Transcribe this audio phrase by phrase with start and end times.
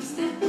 [0.00, 0.47] step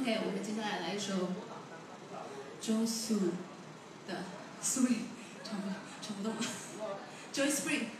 [0.00, 1.28] OK，我们接下来来一首
[2.58, 3.32] 周素
[4.08, 4.14] 的
[4.64, 4.86] 《Swing》，
[5.44, 5.68] 唱不
[6.00, 6.42] 唱不动了。
[7.34, 7.99] Joy Spring。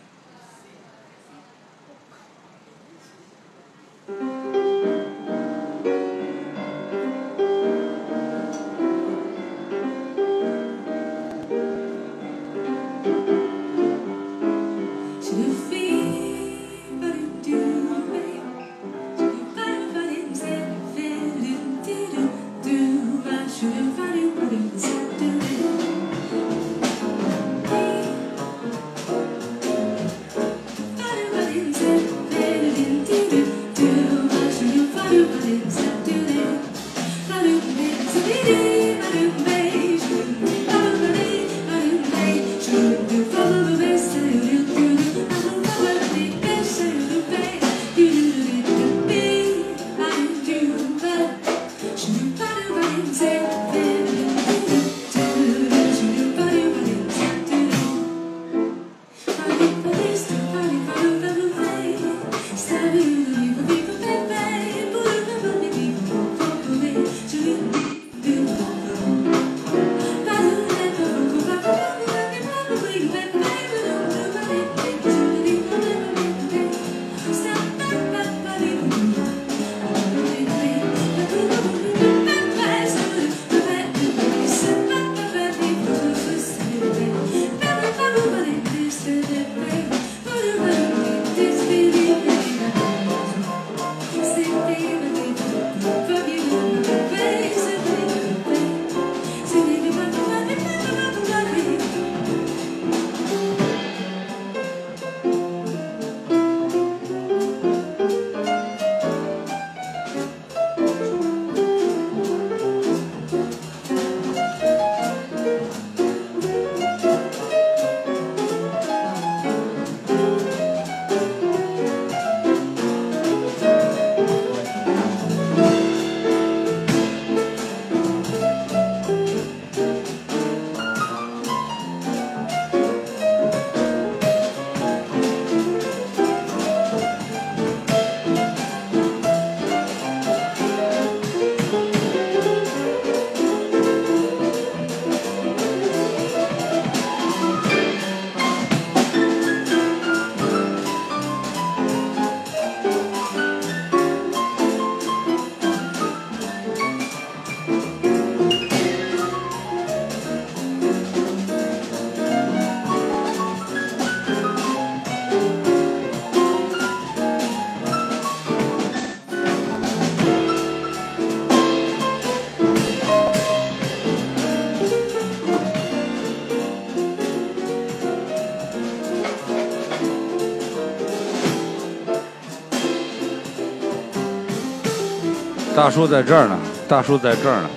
[185.80, 187.70] 大叔在这儿呢，大叔在这儿呢，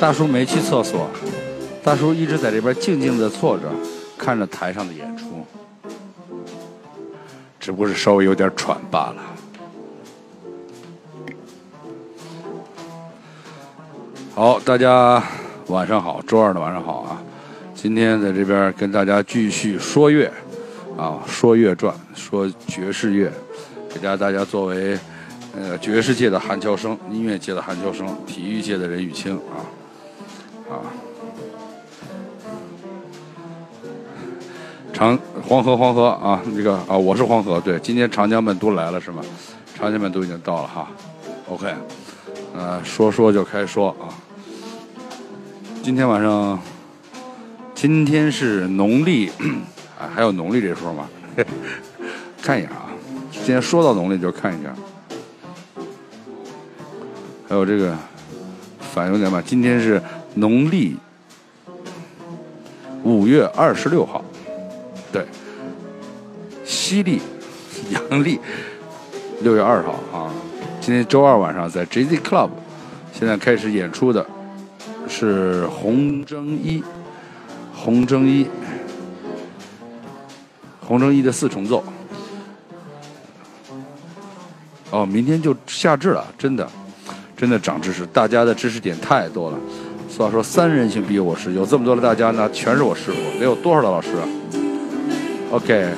[0.00, 1.10] 大叔没去厕所，
[1.84, 3.64] 大叔一直在这边静静的坐着，
[4.16, 5.46] 看着台上的演出，
[7.60, 9.16] 只不过是稍微有点喘罢了。
[14.34, 15.22] 好，大家
[15.66, 17.22] 晚上好，周二的晚上好啊！
[17.74, 20.32] 今天在这边跟大家继续说乐，
[20.96, 23.30] 啊，说乐传，说爵士乐，
[23.92, 24.98] 给大家大家作为
[25.54, 29.60] 呃爵士界的韩乔生，音乐界的韩乔生，体育界的任宇清啊
[30.70, 30.80] 啊。
[34.92, 39.22] 长黄河黄河啊，这个啊，我是黄河，对，今天长江们都来了是吗？
[39.74, 40.88] 长江们都已经到了哈
[41.48, 41.74] ，OK，
[42.54, 44.14] 呃，说说就开说啊。
[45.82, 46.58] 今天晚上，
[47.74, 49.28] 今天是农历，
[49.98, 51.08] 啊，还有农历这说吗？
[52.40, 52.86] 看一眼啊，
[53.32, 54.72] 今天说到农历就看一下，
[57.52, 57.94] 还有这个
[58.80, 60.02] 反应有点慢，今天是
[60.36, 60.96] 农历
[63.04, 64.24] 五月二十六号，
[65.12, 65.26] 对，
[66.64, 67.20] 西历
[67.92, 68.40] 阳历
[69.42, 70.32] 六月二号啊。
[70.80, 72.48] 今天周二晚上在 JZ Club，
[73.12, 74.26] 现在开始演出的
[75.06, 76.82] 是红征一，
[77.74, 78.46] 红征一，
[80.80, 81.84] 红征一的四重奏。
[84.90, 86.66] 哦，明天就夏至了，真的，
[87.42, 89.58] 真的长知识，大家的知识点太多了。
[90.08, 94.22] 俗话说三人行必有我师，有这么多的大家，呢全是我师傅，得有多少的老师啊
[95.50, 95.88] ？OK，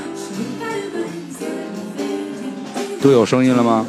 [3.03, 3.87] 都有声音了吗？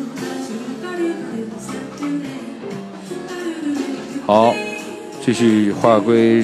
[4.26, 4.54] 好，
[5.26, 6.44] 继续划归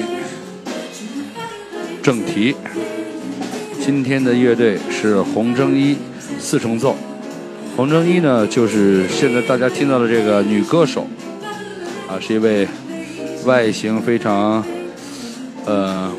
[2.02, 2.56] 正题。
[3.84, 5.98] 今天的乐队是红征一
[6.40, 6.96] 四重奏。
[7.76, 11.08] 黄征一呢，就是现在大家听到的这个女歌手，
[12.08, 12.68] 啊，是一位
[13.46, 14.64] 外形非常
[15.66, 16.12] 呃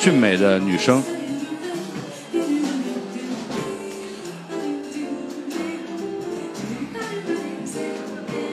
[0.00, 1.02] 俊美的女生。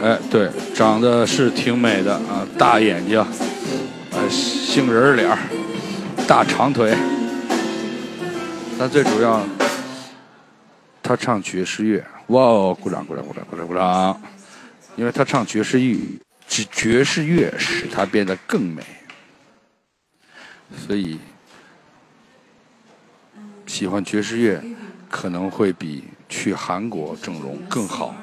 [0.04, 3.26] 哎，对，长得是挺美的啊，大眼睛，
[4.12, 5.36] 呃，杏仁脸，
[6.28, 6.94] 大长腿。
[8.78, 9.42] 但最主要，
[11.02, 14.22] 她唱爵士乐，哇哦，鼓掌鼓掌鼓掌鼓掌鼓掌！
[14.96, 15.98] 因为他唱爵士乐，
[16.48, 18.82] 爵爵士乐使他变得更美，
[20.78, 21.20] 所以
[23.66, 24.64] 喜欢爵士乐
[25.10, 28.16] 可能会比去韩国整容更好。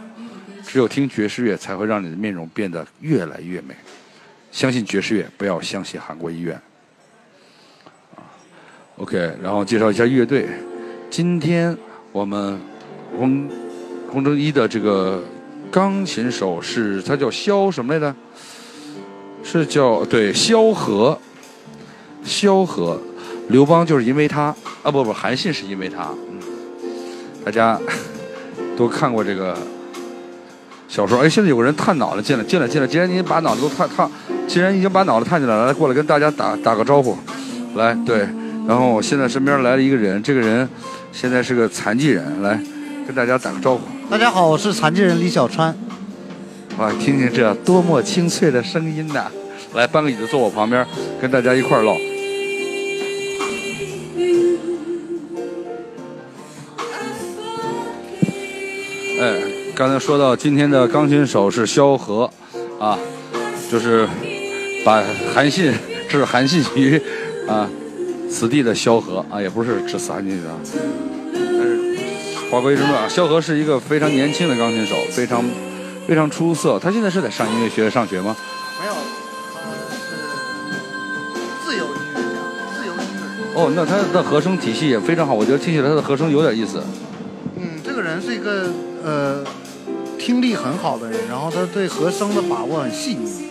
[0.64, 3.74] 只有听爵士乐才会让你的面容变得越来越美。
[4.50, 6.58] 相信爵士乐，不要相信韩国医院。
[8.96, 10.48] OK，然后介绍一下乐队。
[11.10, 11.76] 今天
[12.12, 12.58] 我们
[13.16, 13.50] 我们
[14.10, 15.22] 红征一的这个
[15.70, 18.14] 钢琴手是他叫萧什么来着？
[19.42, 21.18] 是叫对萧何。
[22.24, 23.00] 萧何，
[23.48, 26.08] 刘邦就是因为他啊不不，韩信是因为他。
[26.30, 26.40] 嗯，
[27.44, 27.80] 大家
[28.76, 29.56] 都看过这个。
[30.88, 32.86] 小说，哎，现在有个人探脑了，进来，进来，进来。
[32.86, 34.10] 既然您把脑子都探探，
[34.46, 37.16] 既然已经把脑子探进来了，来过来跟大家打打个招呼，
[37.74, 38.28] 来，对。
[38.66, 40.68] 然后现在身边来了一个人，这个人
[41.12, 42.60] 现在是个残疾人，来
[43.06, 43.82] 跟大家打个招呼。
[44.10, 45.76] 大家好，我是残疾人李小川。
[46.78, 49.26] 哇，听听这多么清脆的声音呐！
[49.74, 50.86] 来搬个椅子坐我旁边，
[51.20, 51.92] 跟大家一块唠。
[59.20, 59.42] 哎，
[59.74, 62.30] 刚才说到今天的钢琴手是萧何，
[62.80, 62.98] 啊，
[63.70, 64.08] 就是
[64.86, 65.74] 把韩信
[66.08, 66.98] 置韩信于
[67.46, 67.68] 啊
[68.30, 70.48] 此地的萧何啊，也不是置死韩信的。
[72.50, 75.44] 但是话归正传啊，萧何是一个非常年轻的钢琴手，非常
[76.06, 76.78] 非常出色。
[76.78, 78.36] 他现在是在上音乐学院上学吗？
[78.80, 78.94] 没有，
[79.54, 79.60] 他
[80.00, 80.16] 是
[81.64, 82.38] 自由音乐家，
[82.74, 82.98] 自由音
[83.54, 83.60] 乐。
[83.60, 86.82] 哦，那他的和声体系也非常好，我觉得听起来他的和声有点意思。
[87.56, 88.70] 嗯，这个人是一个
[89.04, 89.44] 呃
[90.18, 93.48] 听力很好的人，然后他对和声的把握很细腻。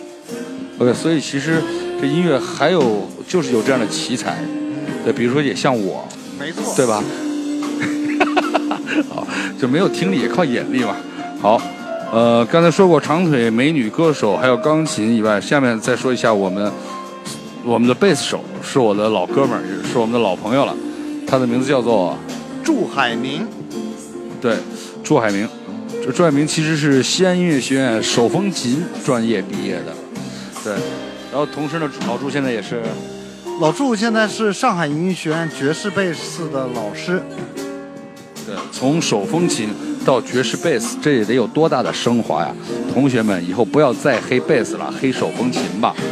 [0.78, 1.62] OK，所以其实
[2.00, 4.38] 这音乐还有就是有这样的奇才，
[5.04, 6.06] 对，比如说也像我，
[6.38, 7.02] 没错，对吧？
[9.58, 10.94] 好，就没有听力，也靠眼力嘛。
[11.40, 11.60] 好，
[12.12, 16.70] 呃，刚才说过长腿美女歌手，还有钢琴以外，下面再说一下我们
[17.64, 20.74] 我们的贝斯手，是我的老哥们儿，也是我们的老朋友了。
[21.26, 22.16] 他的名字叫做
[22.62, 23.46] 祝海明，
[24.40, 24.56] 对
[25.02, 25.48] 祝海明。
[26.04, 29.92] 这祝海明其实是西安音乐学院手风琴专业毕业的，
[30.64, 30.72] 对。
[31.30, 32.80] 然后同时呢，老祝现在也是
[33.60, 37.20] 老祝现在是上海音乐学院爵士贝斯的老师。
[38.72, 39.70] 从手风琴
[40.04, 42.54] 到爵士贝斯，这也得有多大的升华呀！
[42.92, 45.94] 同学们，以后不要再黑贝斯了，黑手风琴吧。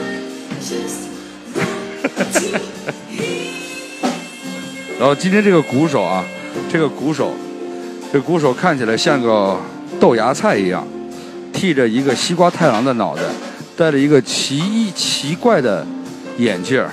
[4.99, 6.25] 然后今天这个鼓手啊，
[6.71, 7.35] 这个鼓手，
[8.13, 9.57] 这鼓手看起来像个
[10.01, 10.87] 豆芽菜一样，
[11.53, 13.23] 剃着一个西瓜太郎的脑袋，
[13.77, 15.87] 戴着一个奇异奇怪的
[16.39, 16.91] 眼镜儿。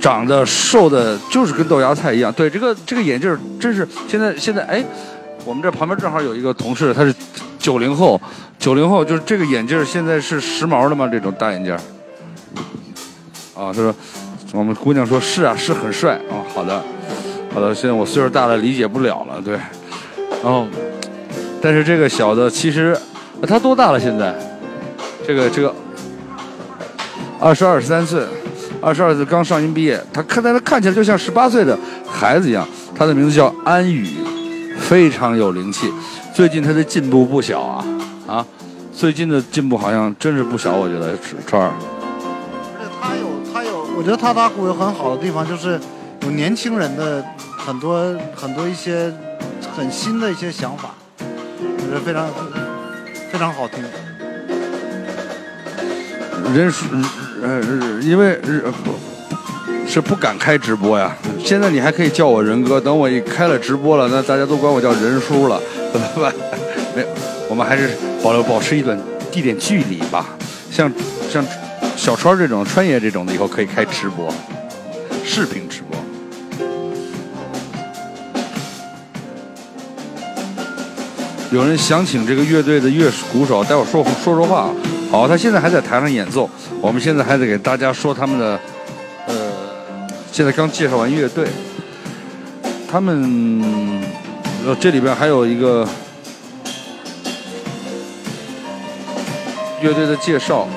[0.00, 2.32] 长得瘦的，就是跟豆芽菜一样。
[2.32, 4.84] 对，这个这个眼镜真是现在现在哎，
[5.44, 7.14] 我们这旁边正好有一个同事，他是
[7.58, 8.20] 九零后，
[8.58, 11.08] 九零后就是这个眼镜现在是时髦的吗？
[11.10, 11.74] 这种大眼镜。
[13.54, 13.94] 啊，他说，
[14.52, 16.82] 我们姑娘说是啊，是很帅啊、好的，
[17.52, 19.54] 好的，现在我岁数大了，理解不了了，对。
[20.42, 20.66] 然后，
[21.60, 22.96] 但是这个小的其实，
[23.46, 24.00] 他多大了？
[24.00, 24.34] 现在，
[25.26, 25.74] 这个这个，
[27.38, 28.22] 二十二十三岁。
[28.80, 31.78] 二十二岁刚上音毕业，他看但他看起来就像十八岁的
[32.10, 32.66] 孩子一样。
[32.96, 34.06] 他的名字叫安宇，
[34.78, 35.90] 非常有灵气。
[36.34, 37.84] 最近他的进步不小啊
[38.26, 38.46] 啊！
[38.94, 41.16] 最近的进步好像真是不小，我觉得
[41.46, 41.72] 川儿。
[42.78, 45.80] 而且他有他有，我觉得他打鼓有很好的地方，就是
[46.22, 47.24] 有年轻人的
[47.56, 49.12] 很多很多一些
[49.74, 52.28] 很新的一些想法，我觉得非常
[53.32, 53.82] 非常好听。
[56.54, 56.84] 人是
[57.42, 57.60] 呃，
[58.02, 58.38] 因为
[59.86, 61.16] 是不敢开直播呀。
[61.44, 65.60] 现在你还可以叫我仁哥，等我一开了直播了，那大家都管我叫仁叔了，
[65.92, 66.32] 怎么办？
[66.94, 67.04] 没，
[67.48, 67.90] 我们还是
[68.22, 68.98] 保留保持一段
[69.32, 70.26] 一点距离吧。
[70.70, 70.92] 像
[71.30, 71.44] 像
[71.96, 74.32] 小川这种、川爷这种的，以后可以开直播，
[75.24, 75.98] 视频直播。
[81.50, 84.70] 有人想请这个乐队的乐鼓手，待会儿说说说话。
[85.10, 86.48] 好，他现在还在台上演奏。
[86.80, 88.60] 我们现在还得给大家说他们的，
[89.26, 89.34] 呃，
[90.30, 91.48] 现在刚介绍完乐队，
[92.88, 94.00] 他们，
[94.64, 95.84] 呃，这里边还有一个
[99.82, 100.68] 乐队的介绍，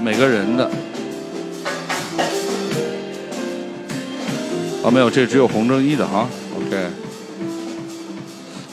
[0.00, 0.70] 每个人的。
[4.84, 6.28] 啊，没有，这只有洪正一的啊。
[6.56, 6.86] OK，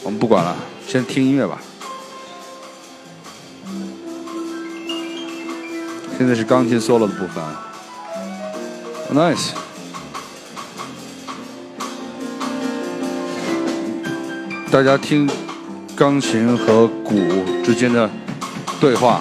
[0.04, 0.56] 我们不管了，
[0.88, 1.60] 先听音乐吧。
[6.22, 7.44] 现在是钢琴 solo 的部分
[9.12, 9.54] ，nice。
[14.70, 15.28] 大家听
[15.96, 17.20] 钢琴和鼓
[17.66, 18.08] 之间的
[18.80, 19.20] 对话，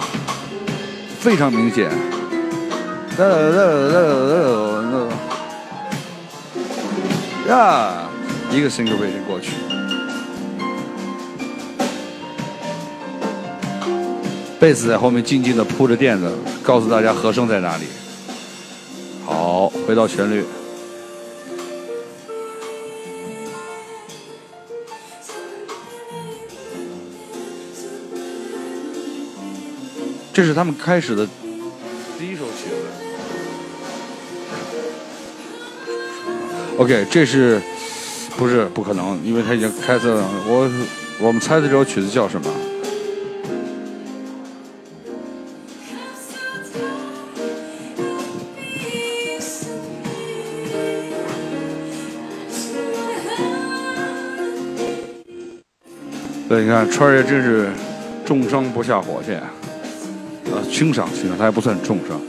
[1.19, 1.91] 非常明显。
[7.49, 8.11] 呀，
[8.51, 9.53] 一个 syncopation 过去，
[14.61, 16.31] 贝斯在后面静静的铺着垫子，
[16.63, 17.85] 告诉大家和声在哪里。
[19.25, 20.45] 好，回到旋律，
[30.35, 31.27] 这是他们开始的
[32.19, 32.77] 第一首曲子。
[36.77, 37.59] OK，这是
[38.37, 39.19] 不是不可能？
[39.25, 40.23] 因为他已经开始了。
[40.47, 40.71] 我
[41.19, 42.47] 我们猜的这首曲子叫什么？
[56.61, 57.71] 你看川爷真是
[58.27, 59.43] 重伤不下火线，
[60.53, 62.21] 呃，轻伤轻伤，他还不算重伤。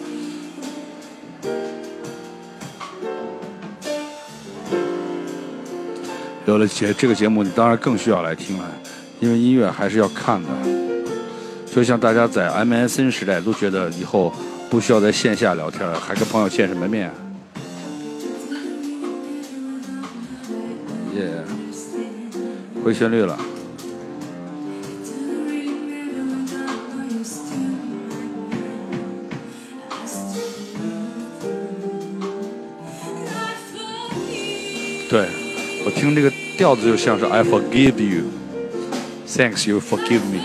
[6.46, 8.72] 有了节这个节目，你当然更需要来听了，
[9.20, 10.50] 因为音乐还是要看的。
[11.74, 14.34] 就像大家在 MSN 时代都觉得以后
[14.70, 17.12] 不需要在线下聊天，还跟朋友见什么面？
[21.15, 21.44] 耶，
[22.84, 23.38] 回旋律了。
[35.12, 35.28] 对，
[35.84, 38.24] 我听这个调子就像是 I forgive you,
[39.28, 40.39] thanks you forgive me。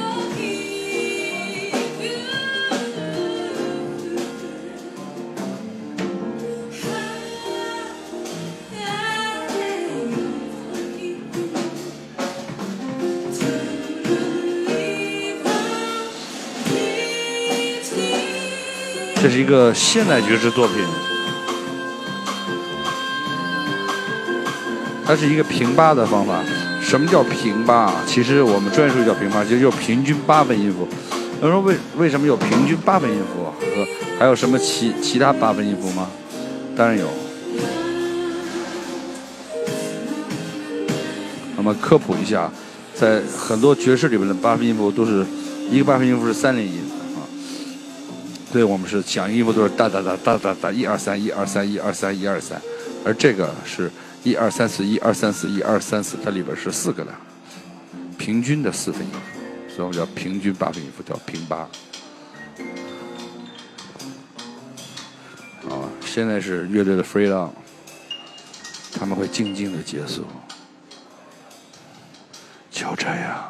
[19.23, 20.77] 这是一个现代爵士作品，
[25.07, 26.43] 它是一个平八的方法。
[26.83, 27.93] 什么叫平八？
[28.07, 30.87] 其实我们专业术语叫平八，就是平均八分音符。
[31.41, 33.87] 有人说为为什么有平均八分音符和
[34.19, 36.09] 还有什么其其他八分音符吗？
[36.77, 37.07] 当然有。
[41.57, 42.51] 那么科普一下，
[42.95, 45.25] 在很多爵士里面的八分音符都是
[45.71, 46.81] 一个八分音符是三连音
[47.17, 47.27] 啊。
[48.53, 52.61] 对我们是响音符都是哒哒哒哒哒哒一二三一二三一二三一二三，
[53.05, 53.91] 而这个是
[54.27, 57.15] 一二三四一二三四一二三四，它里边是四个的，
[58.19, 59.21] 平均的四分音符，
[59.69, 61.59] 所以我们叫平均八分音符，叫平八。
[65.69, 65.71] 啊，
[66.05, 67.51] 现在是乐队的 freedom，
[68.99, 70.27] 他们会静静的结束，
[72.69, 73.49] 就这样。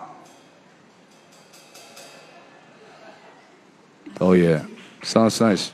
[4.18, 4.62] 哦耶
[5.02, 5.68] ，sounds nice。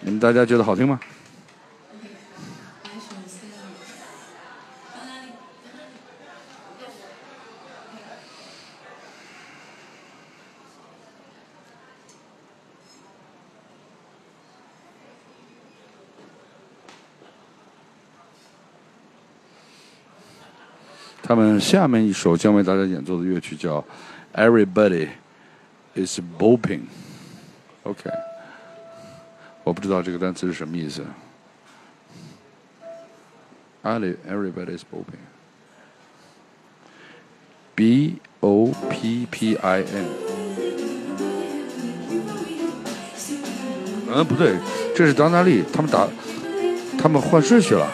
[0.00, 1.00] 你们大家觉得好听吗？
[21.28, 23.84] 他们下面一首将为大家演奏的乐曲叫
[24.34, 25.08] 《Everybody
[25.94, 26.80] is Bopping》
[27.82, 28.10] ，OK，
[29.62, 31.04] 我不知道这个单词是什么意思。
[33.82, 34.84] Ali Everybody is
[37.74, 40.06] Bopping，B O P P I N。
[44.10, 44.56] 嗯，不对，
[44.96, 46.08] 这是当纳利，他们打，
[46.98, 47.86] 他们换顺序了。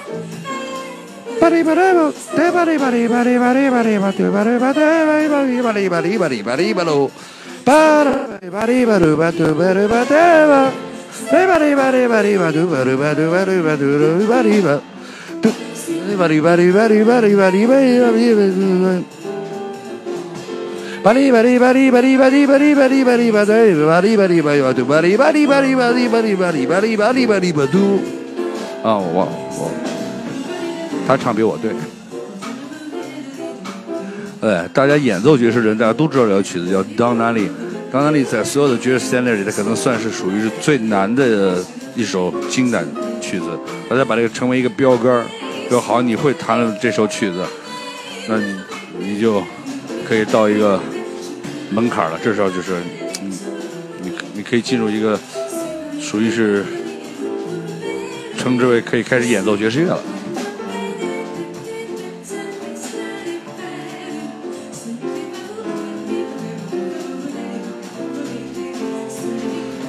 [28.84, 29.28] Oh, wow.
[29.58, 29.93] wow.
[31.06, 31.70] 他唱比我对。
[34.40, 37.48] 哎，大家演奏爵士的人，大家都知道这首曲子叫《Don Nally》。
[37.90, 41.64] Don Nally 在所有的爵士 standard 里，它可能算是属于是最难的
[41.94, 42.84] 一首经典
[43.22, 43.46] 曲子。
[43.88, 45.24] 大家把这个成为一个标杆儿，
[45.70, 47.42] 说好你会弹了这首曲子，
[48.28, 48.54] 那你
[48.98, 49.42] 你就
[50.06, 50.78] 可以到一个
[51.70, 52.18] 门槛了。
[52.22, 52.74] 这时候就是，
[53.22, 53.32] 嗯，
[54.02, 55.18] 你你可以进入一个
[55.98, 56.64] 属于是
[58.36, 60.00] 称之为可以开始演奏爵士乐了。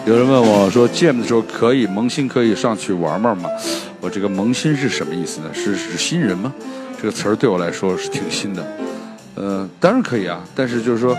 [0.05, 3.49] 有人问我说，jam 的时候可以萌新可以上去玩玩吗？
[3.99, 5.47] 我这个萌新是什么意思呢？
[5.51, 6.53] 是指新人吗？
[7.01, 8.63] 这个词儿对我来说是挺新的。
[9.33, 11.17] 呃，当然可以啊，但是就是说，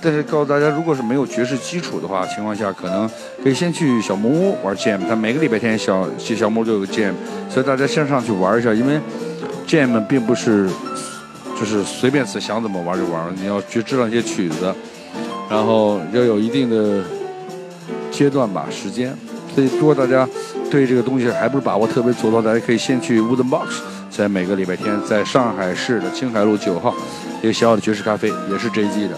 [0.00, 3.08] 但是告诉大家，如果是没有爵士基础的话，情况下可能
[3.44, 4.98] 可以先去小木屋玩 jam。
[5.08, 7.12] 它每个礼拜天小小木屋都有个 jam，
[7.48, 8.98] 所以大家先上去玩一下，因为
[9.68, 10.68] jam 并不是
[11.56, 14.74] 就是随便想怎么玩就玩，你要去知道一些曲子，
[15.48, 17.00] 然后要有一定的。
[18.14, 19.12] 阶段吧，时间，
[19.52, 20.26] 所以如果大家
[20.70, 26.94] 对这个东西还不是把握特别足的话，大家可以先去 Wooden Box，在每个礼拜天，在上海市的青海路九号，
[27.42, 29.16] 一个小小的爵士咖啡，也是 JG 的，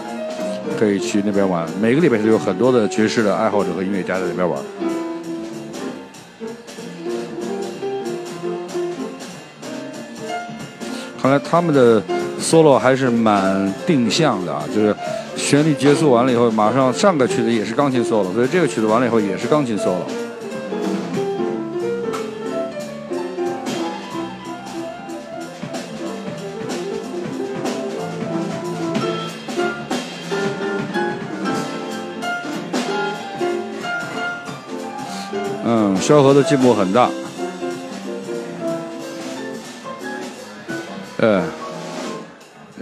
[0.79, 1.69] 可以去那边玩。
[1.79, 4.59] 每个礼拜都有很多的爵士的爱好者和音乐家在那边玩。
[11.21, 12.01] 看来他们的
[12.41, 14.95] solo 还是蛮定向的啊，就是。
[15.37, 20.01] 旋律结束完了以后，马上上个曲子也是钢琴 solo，所以这个曲子完了以后也是钢琴 solo。
[35.63, 37.09] 嗯，萧何的进步很大。
[41.19, 41.43] 哎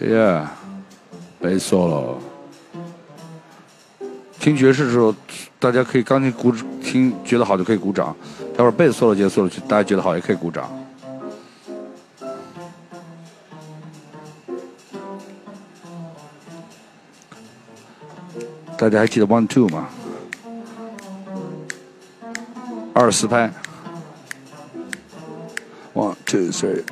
[0.01, 0.45] ，Yeah，
[1.39, 2.24] 没 solo。
[4.45, 5.11] 听爵士的时候，
[5.59, 8.15] 大家可以钢琴鼓听觉得好就可以鼓掌，
[8.55, 10.69] 待会儿贝斯 solo 结束了，大家觉得好也可以鼓掌。
[18.77, 19.89] 大家还记得 one two 吗？
[22.93, 23.51] 二四拍
[25.95, 26.83] ，one two three，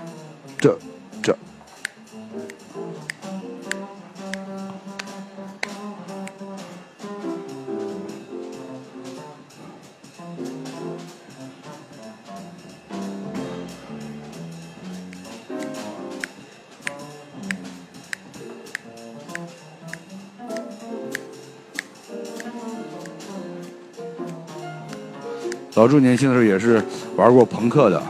[25.83, 26.81] 老朱年轻的时候也是
[27.17, 28.01] 玩过朋克的，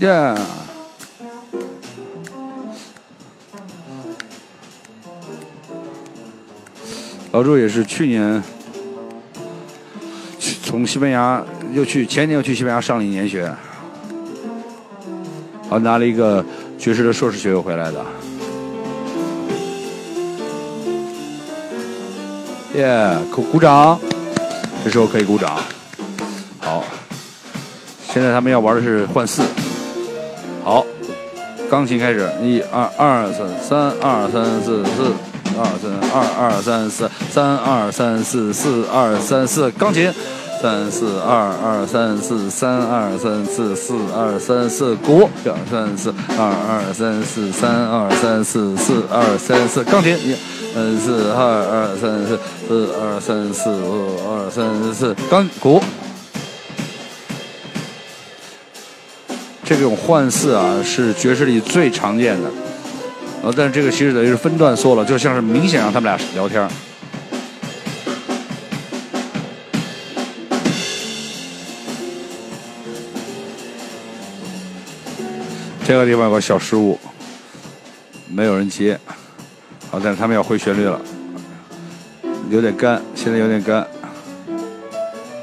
[0.00, 0.34] 耶！
[7.32, 8.42] 老朱也是去年
[10.62, 13.50] 从西班牙又去前年又去西班牙上了一年学，
[15.70, 16.44] 好拿了一个
[16.78, 18.04] 爵士的硕士学位回来的。
[22.78, 23.98] 耶，鼓鼓掌，
[24.84, 25.58] 这时候可以鼓掌。
[26.60, 26.84] 好，
[28.06, 29.42] 现在他们要玩的是换四。
[30.62, 30.86] 好，
[31.68, 35.12] 钢琴开始，一二二三三二三四四
[35.58, 40.14] 二三二二三四三二三四四二三四，钢琴，
[40.62, 50.16] 三四二二三四三二三四四二三四，鼓，二三四二二三四三二三四四二三四，钢琴，
[50.78, 55.82] 三四二二三四四二三四五二三四钢鼓，
[59.64, 62.48] 这种换四啊是爵士里最常见的，
[63.42, 66.68] 呃，但是这个其实等于是分段缩了，就像是明显让他们俩聊天。
[75.84, 76.96] 这个地方有个小失误，
[78.30, 78.96] 没有人接。
[79.90, 81.00] 好，但是他们要回旋律了，
[82.50, 83.86] 有点干，现在有点干，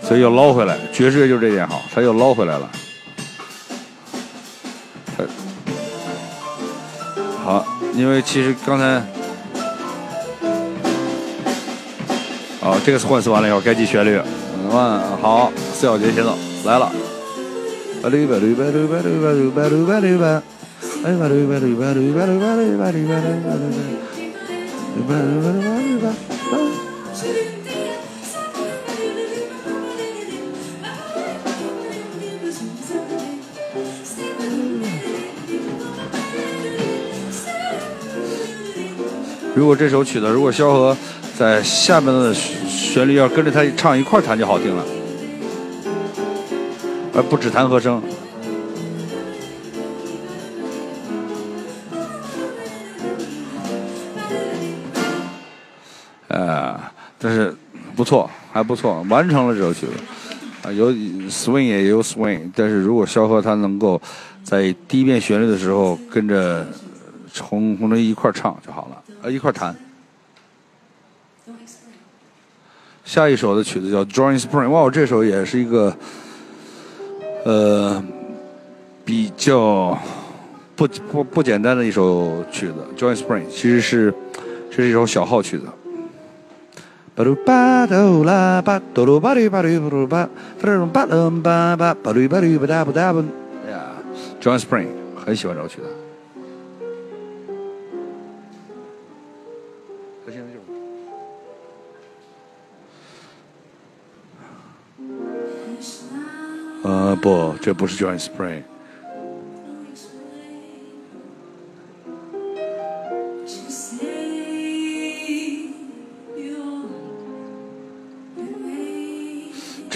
[0.04, 0.78] 所以又捞回来。
[0.94, 2.70] 爵士乐就这点好，他又捞回来了。
[7.44, 7.66] 好，
[7.96, 9.02] 因为其实刚才，
[12.60, 14.20] 好，这个换词完了以后该记旋律。
[14.72, 16.92] 嗯，好，四小节节奏来了。
[39.54, 40.96] 如果这首曲子，如果萧何
[41.38, 44.84] 在下面的旋律要跟着他唱一块儿弹就好听了，
[47.14, 48.02] 而不只弹和声。
[58.56, 59.92] 还不错，完成了这首曲子。
[60.62, 60.90] 啊，有
[61.30, 64.02] swing 也有 swing，但是如果萧何他能够
[64.46, 66.66] 在第一遍旋律的时候跟着
[67.38, 69.76] 红红着一块唱就好了，呃，一块弹。
[73.04, 75.94] 下一首的曲子叫《Drawing Spring》，哇，这首也是一个
[77.44, 78.02] 呃
[79.04, 80.00] 比较
[80.78, 84.14] 不不不简单的一首曲子，《Drawing Spring》其实是
[84.72, 85.66] 这是一首小号曲子。
[87.16, 90.30] 巴鲁巴哆啦巴哆噜巴噜巴噜巴噜巴，
[90.62, 93.24] 巴噜巴噜巴巴巴噜巴噜巴哒巴哒巴。
[93.66, 93.86] 哎呀，
[94.44, 94.88] 《Drawing Spring》
[95.26, 95.88] 很喜欢这首曲子。
[100.26, 100.66] 他现在就是。
[106.84, 108.64] 呃，不，这不是 Drawing Spring。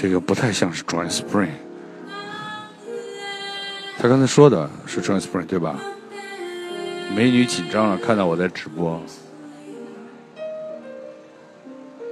[0.02, 1.50] 这个不太像是 John Spring。
[3.98, 5.78] 他刚才说的是 John Spring 对吧？
[7.14, 9.02] 美女紧张了，看到我在直播，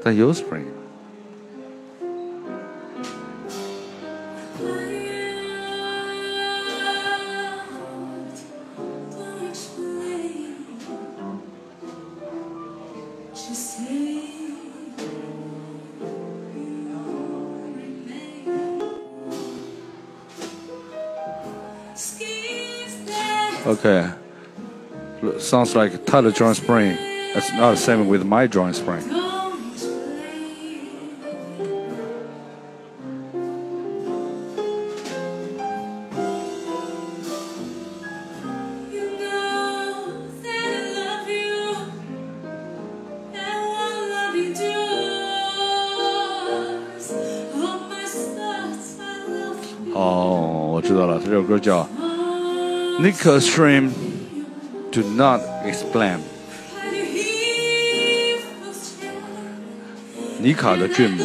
[0.04, 0.66] 但有 Spring。
[23.80, 24.10] Okay.
[25.22, 26.98] Look, Sounds like Tyler Drawing Spring.
[27.34, 29.04] That's not the same with my Drawing Spring.
[29.08, 30.18] don't explain.
[38.92, 41.60] You know that I love you,
[43.34, 45.86] and what love you does.
[47.54, 49.94] All my thoughts, I love you.
[49.94, 51.88] 哦，我知道了，这首歌叫
[53.01, 53.93] Nika Stream
[54.91, 56.21] Do Not Explain。
[56.21, 59.13] And you hear footsteps.
[60.41, 61.25] 尼卡的 Dream You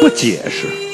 [0.00, 0.89] 不解释。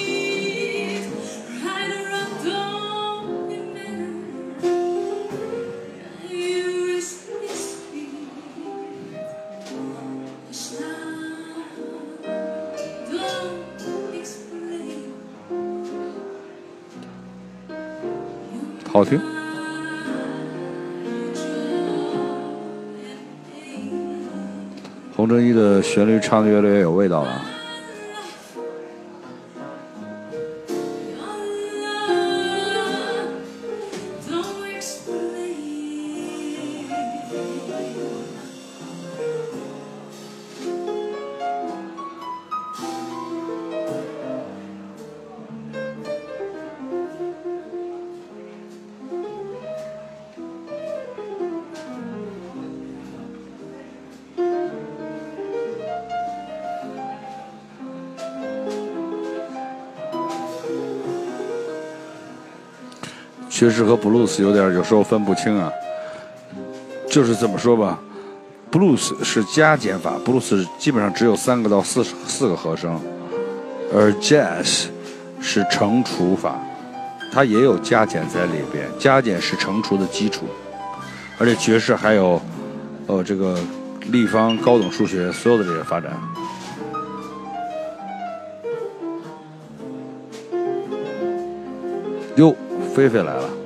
[25.28, 27.57] 洪正一的旋律唱的越来越有味道了。
[63.68, 65.70] 爵士和布鲁斯有点有时候分不清啊，
[67.10, 68.00] 就是这么说吧，
[68.72, 72.98] 布鲁斯是加减法，布鲁斯基本上只有三个到四四个和声，
[73.94, 74.86] 而 jazz
[75.42, 76.58] 是乘除法，
[77.30, 80.46] 它也有加减在里边，加减是乘除的基础，
[81.38, 82.42] 而且爵士还有
[83.08, 83.60] 呃这个
[84.12, 86.14] 立方高等数学所有的这些发展。
[92.38, 92.56] 哟，
[92.96, 93.57] 菲菲来了。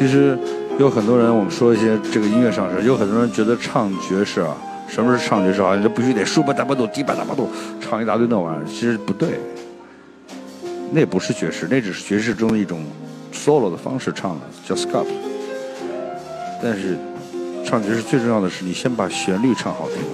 [0.00, 0.34] 其实
[0.78, 4.56] 有很多人，我们说一些这个音乐上事，有很多人觉得唱爵士啊，
[4.88, 5.60] 什么是唱爵士？
[5.60, 7.50] 好像就必须得竖吧打吧度，低吧打吧度，
[7.82, 8.64] 唱一大堆那玩意儿。
[8.64, 9.38] 其实不对，
[10.90, 12.82] 那不是爵士，那只是爵士中的一种
[13.30, 15.10] solo 的方式唱的，叫 s c a p。
[16.62, 16.96] 但是
[17.62, 20.08] 唱爵士最重要的是你先把旋律唱好听了。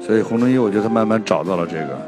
[0.00, 2.00] 所以洪正一，我觉得他慢慢找到了这个，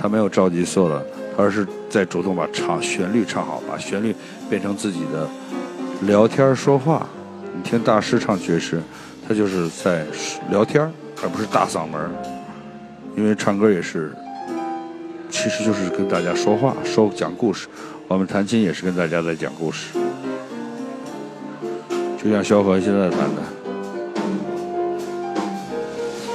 [0.00, 0.98] 他没有着急 solo，
[1.36, 4.16] 而是在主动把唱旋律唱好，把旋律
[4.48, 5.28] 变成自己的
[6.06, 7.06] 聊天说话。
[7.54, 8.80] 你听大师唱爵士，
[9.28, 10.06] 他就是在
[10.50, 10.90] 聊天，
[11.22, 12.10] 而不是大嗓门。
[13.14, 14.10] 因为唱歌也是，
[15.28, 17.68] 其实就是跟大家说话、说讲故事。
[18.08, 19.98] 我们弹琴也是跟大家在讲故事，
[22.16, 23.42] 就像萧何现在弹的。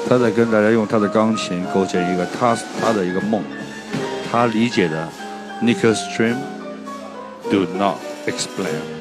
[0.07, 3.41] 他在跟大家用他的钢琴构建一个他他的一个梦，
[4.31, 5.09] 他理解的
[5.61, 6.41] n i c k e s t r e a m
[7.49, 7.95] do not
[8.27, 8.95] explain。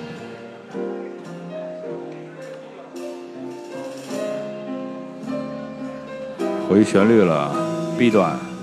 [6.68, 7.55] 回旋律了
[7.99, 8.53] ，B 段。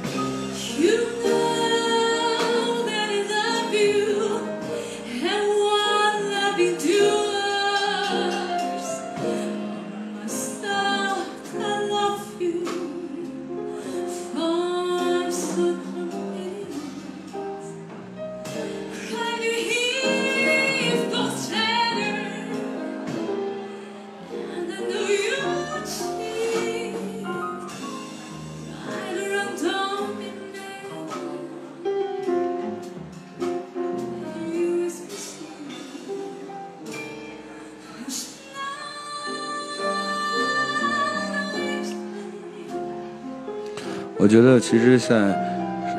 [44.31, 45.37] 我觉得其实现在，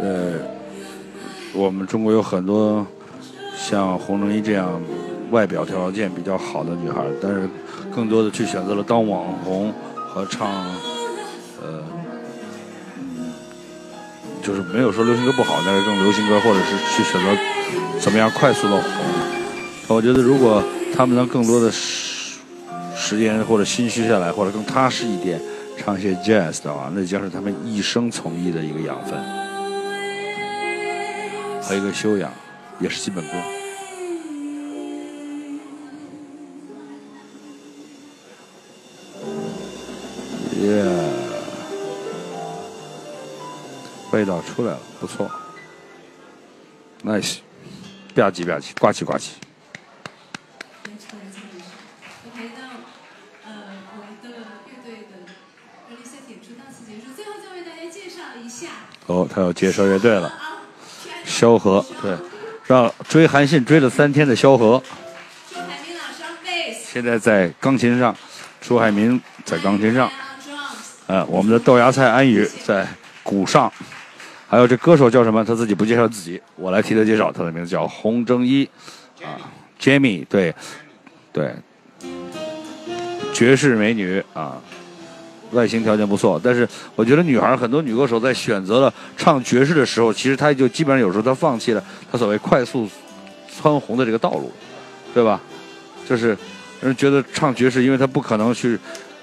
[0.00, 0.32] 呃，
[1.52, 2.86] 我们中国有很多
[3.54, 4.80] 像洪正一这样
[5.30, 7.46] 外表条件比较好的女孩，但是
[7.94, 9.70] 更多的去选择了当网红
[10.08, 10.48] 和唱，
[11.62, 11.84] 呃，
[14.42, 17.38] 就是没有说流行歌不好，但是更流行歌，或者是去选择
[18.00, 19.94] 怎么样快速的红。
[19.94, 20.64] 我觉得如果
[20.96, 22.38] 他们能更多的时
[22.96, 25.38] 时间或者心虚下来，或者更踏实一点，
[25.84, 29.18] 唱些 jazz 的话，那将是他们一生从艺的一个养分，
[31.60, 32.32] 还有一个修养，
[32.78, 33.34] 也是基本功。
[40.60, 40.84] 耶、
[44.12, 45.28] 味道出来了，不错
[47.02, 47.38] ，nice，
[48.14, 49.30] 吧唧吧唧，呱唧呱唧。
[52.36, 52.62] 回到
[53.44, 53.50] 呃
[53.96, 54.28] 我们的
[54.70, 55.12] 乐队的
[55.90, 58.41] early set 演出到此结束，最后再为大家介绍一下
[59.06, 60.62] 哦，他要介绍乐队了，啊，
[61.24, 62.16] 萧何，对，
[62.66, 64.82] 让追韩信追了三天的萧何，
[66.84, 68.14] 现在在钢琴上，
[68.60, 70.10] 朱海明在钢琴上。
[71.08, 72.86] 呃，我们的豆芽菜安宇在
[73.22, 73.70] 鼓上，
[74.48, 75.44] 还有这歌手叫什么？
[75.44, 78.64] 他自己不介绍自己，我来替他介绍，他的名字叫洪正一，
[79.22, 79.36] 啊
[79.80, 80.54] ，Jamie，对，
[81.32, 81.56] 对，
[83.34, 84.56] 绝世美女啊，
[85.52, 92.88] 外形条件不错，但是我觉得女孩很多女歌手在选择了唱爵士的时候，其实她就基本上有时候她放弃了她所谓快速
[93.48, 94.50] 蹿红的这个道路，
[95.14, 95.40] 对吧？
[96.08, 96.36] 就是
[96.80, 98.78] 人觉得唱爵士，因为她不可能去，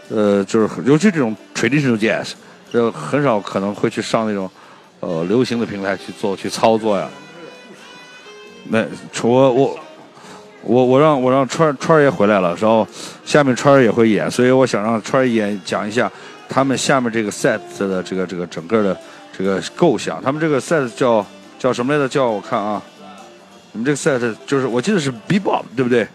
[0.09, 2.31] 呃，就是尤其这种 traditional jazz，
[2.71, 4.49] 就很少可能会去上那种
[4.99, 7.09] 呃流行的平台去做去操作呀。
[8.69, 8.85] 那
[9.23, 9.79] 我我
[10.61, 12.87] 我我让我让川川儿爷回来了，然后
[13.25, 16.11] 下面川儿也会演，所以我想让川儿爷讲一下
[16.47, 18.97] 他们下面这个 set 的这个这个整个的
[19.37, 20.21] 这个构想。
[20.21, 21.25] 他们这个 set 叫
[21.57, 22.07] 叫什么来着？
[22.07, 22.81] 叫我看啊，
[23.71, 26.07] 你们这个 set 就是我记得是 bebop 对不对？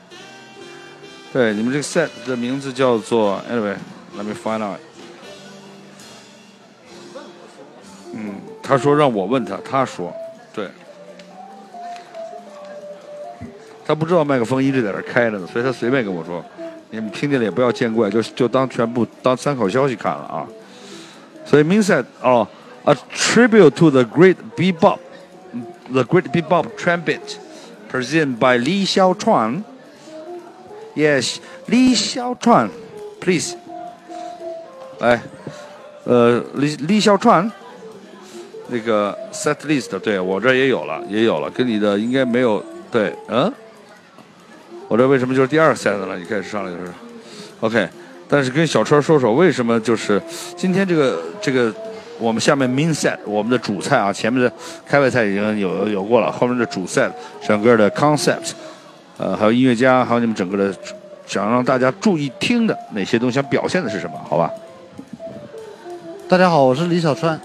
[1.33, 4.79] 对，你们这个 set 的名字叫做 anyway，let me find out。
[8.13, 10.15] 嗯，他说让我问他，他说，
[13.87, 16.45] 他不知道麦克风一直在这开着呢，所以他随便跟我说，
[16.91, 20.47] 你们听见了也不要见怪，就就当全部当参考消息看了啊。
[21.45, 22.47] 所以 m i n said 哦
[22.85, 24.99] ，a tribute to the great bebop,
[25.93, 27.37] the great bebop trumpet,
[27.91, 29.63] presented by Li Xiaochuan.
[30.95, 32.71] Yes, Li Xiaochuan,
[33.21, 33.57] please.
[35.01, 35.21] 来，
[36.05, 37.51] 呃，李李小川，
[38.69, 43.53] 那个 set list，对我这也有了，也有了，跟你的应该没有，对，嗯，
[44.89, 46.19] 我这为什么就是第二个 set 了？
[46.19, 46.93] 一开始上来就是
[47.61, 47.89] ，OK，
[48.29, 50.21] 但是跟小川说说，为什么就是
[50.57, 51.73] 今天这个这个
[52.19, 54.53] 我们下面 main set 我们的主菜啊，前面的
[54.87, 57.11] 开胃菜已经有有过了，后面的主 set
[57.47, 58.53] 整个的 concept，
[59.17, 60.73] 呃，还有音乐家，还有你们整个的
[61.27, 64.21] 想让大家注意听的哪些东西，想表现的是什么？
[64.29, 64.51] 好吧？
[66.29, 67.41] 大家好，我是李小川。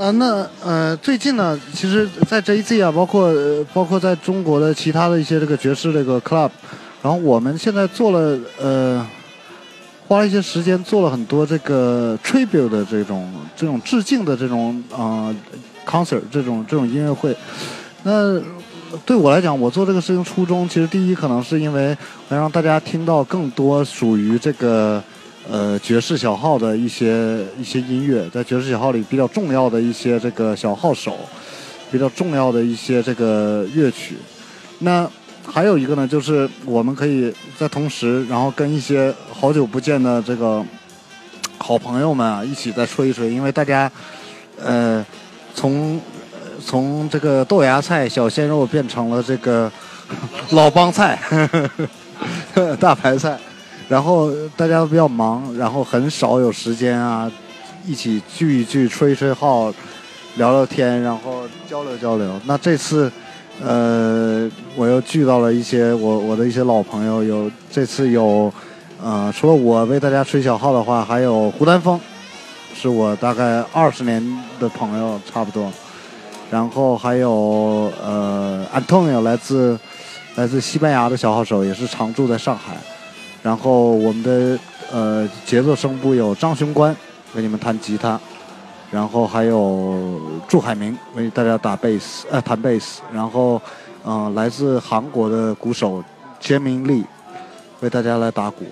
[0.00, 3.30] 呃，那呃，最近呢，其实，在 JZ 啊，包括、
[3.74, 6.48] 包括在中国的其他的一些这个爵士这个 club，
[7.02, 9.06] 然后我们现在做了呃，
[10.08, 15.36] 花了一些时间做了很多这个 tribute 的这种这种致敬的这种呃
[15.86, 17.36] concert 这种这种音乐会。
[18.02, 18.40] 那
[19.04, 21.94] 对我来讲，我做这个事情初衷，其实第一可能是因为
[22.30, 25.04] 能让大家听到更多属于这个。
[25.50, 31.16] 呃，爵士小号的一些一些音乐，在爵士小号里比较重要的一些这个小号手，
[31.90, 34.16] 比较重要的一些这个乐曲。
[34.78, 35.10] 那
[35.44, 40.64] 还有一个呢，就是我们可以在同时，然后跟一些好久不见的这个
[41.58, 43.90] 好朋友们啊，一起再吹一吹，因为大家
[44.56, 45.04] 呃
[45.52, 46.00] 从
[46.64, 49.68] 从这个豆芽菜、小鲜肉变成了这个
[50.50, 51.70] 老帮菜呵
[52.54, 53.36] 呵、大白菜。
[53.90, 57.28] 然后大家都比较忙，然后很少有时间啊，
[57.84, 59.68] 一起聚一聚、吹一吹号、
[60.36, 62.40] 聊聊天，然后交流交流。
[62.44, 63.10] 那这次，
[63.60, 68.52] 呃，我又聚到了一些我我的一些老朋友，有这次有，
[69.02, 71.98] 呃，除了我为大家吹小号的话，还有胡丹峰，
[72.72, 74.24] 是我大概二十年
[74.60, 75.68] 的朋友差不多。
[76.48, 79.76] 然后还有呃，Antonio 来自
[80.36, 82.76] 来自西班牙的小号手，也是常驻在上海。
[83.42, 84.58] 然后我们的
[84.92, 86.94] 呃节奏声部有张雄关
[87.34, 88.18] 为你们弹吉他，
[88.90, 93.60] 然后还有祝海明为大家打贝斯呃弹贝斯，然后
[94.04, 96.02] 嗯、呃、来自韩国的鼓手
[96.38, 97.04] 杰明利
[97.80, 98.64] 为大家来打鼓。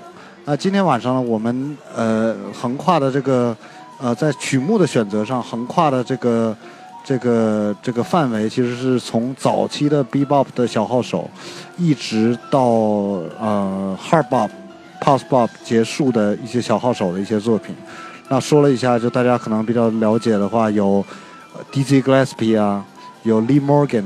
[0.44, 3.56] 那今天晚上呢，我们呃横跨的这个
[4.00, 6.56] 呃在曲目的选择上横跨的这个
[7.04, 11.30] 这个这个范围，其实是从早期的 B-Bop 的小号手，
[11.78, 12.60] 一直到
[13.40, 14.50] 呃 hard bop、
[15.00, 17.74] post bop 结束的一些小号手的一些作品。
[18.28, 21.02] 那说了一下，就大家可能比较了解的话，有
[21.72, 22.84] DZ Gillespie 啊，
[23.22, 24.04] 有 Lee Morgan，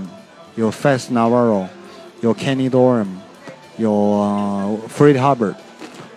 [0.55, 1.67] 有 Fats Navarro，
[2.21, 3.09] 有 Kenny Dorham，
[3.79, 5.55] 有呃 Fred Hubbard，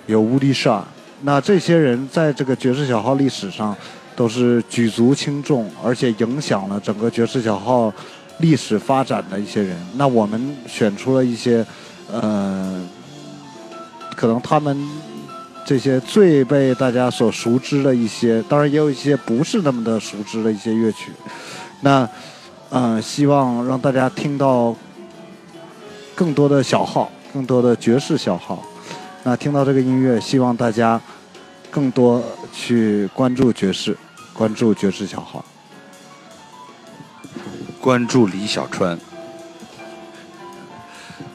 [0.05, 0.82] 有 Woody Shaw。
[1.21, 3.76] 那这些人在这个爵士小号历史上
[4.16, 7.93] 都是举足轻重，而且影响了整个爵士小号
[8.39, 9.76] 历史发展的一些人。
[9.97, 11.66] 那我们选出了一些，
[12.11, 12.82] 呃，
[14.16, 14.78] 可能他们
[15.66, 21.11] 这些最被大家所熟知的一些，当然也有一些不是那么的熟知的一些乐曲。
[21.82, 22.07] 那，
[22.70, 24.76] 呃，希望让大家听到
[26.16, 28.63] 更多的小号，更多的爵士小号。
[29.24, 31.01] 那听到这个音乐，希望大家
[31.72, 33.97] 更多去关注爵士，
[34.38, 35.44] 关注爵士小号。
[37.80, 39.00] 关注李小川。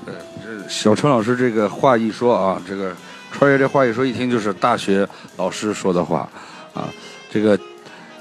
[0.04, 2.94] 呃，这小川老师这个话一说啊，这个
[3.32, 6.28] 川爷这话一说，一听就是大学老师说的话
[6.74, 6.88] 啊。
[7.30, 7.58] 这个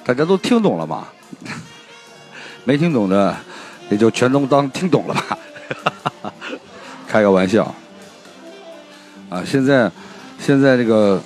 [0.06, 1.08] 大家都听懂了吗？
[2.64, 3.36] 没听懂的
[3.90, 5.38] 也就全都当听懂了吧。
[7.06, 7.76] 开个玩笑
[9.30, 9.44] 啊！
[9.44, 9.92] 现在
[10.40, 11.20] 现在这个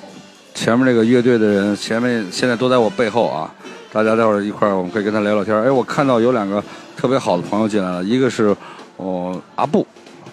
[0.54, 3.54] 前面这个乐队的人，前面现在都在我背后啊。
[3.92, 5.56] 大家待会儿一块儿，我们可以跟他聊聊天。
[5.56, 6.64] 哎，我看到有两个
[6.98, 8.56] 特别好的朋友进来了，一个是
[8.98, 9.86] 哦阿布，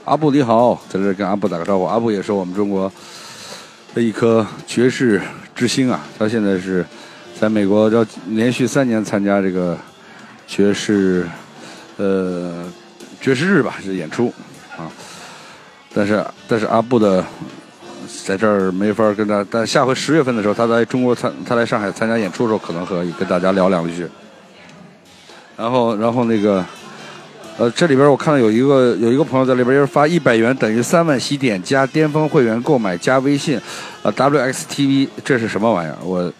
[0.07, 1.85] 阿布你好，在这跟阿布打个招呼。
[1.85, 2.91] 阿布也是我们中国
[3.95, 5.21] 的一颗爵士
[5.55, 6.83] 之星啊，他现在是
[7.39, 9.77] 在美国要连续三年参加这个
[10.47, 11.29] 爵士
[11.99, 12.64] 呃
[13.21, 14.33] 爵士日吧，是演出
[14.79, 14.89] 啊。
[15.93, 17.23] 但是但是阿布的
[18.24, 24.06] 在这儿没法跟他，但下回十月份的时候，他在中国参，他来上海参加演出的时候，可能可以跟大家聊两句。
[25.56, 26.64] 然后，然后那个，
[27.56, 33.61] 呃，这里边我看到有一个有一个朋友在里边就是发一百元等于三万喜点加巅峰会员购买加微信，
[34.02, 35.96] 呃，WXTV 这是什么玩意儿？
[36.02, 36.32] 我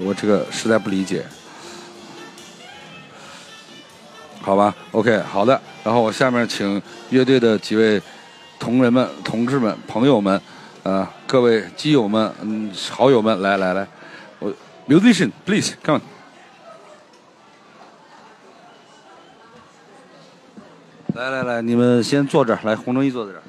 [0.00, 1.24] 我这个实在不理解。
[4.40, 5.60] 好吧，OK，好的。
[5.84, 8.00] 然后我下面请乐队的几位
[8.58, 10.40] 同仁们、同志们、朋友们。
[10.82, 13.88] 呃，各位基友们，嗯，好友们，来来来，
[14.38, 14.54] 我
[14.86, 16.00] musician please come。
[21.14, 23.42] 来来来，你们先坐这儿，来，洪正一坐在这儿，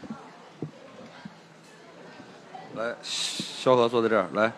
[2.75, 4.51] 来，萧何坐在这儿，来，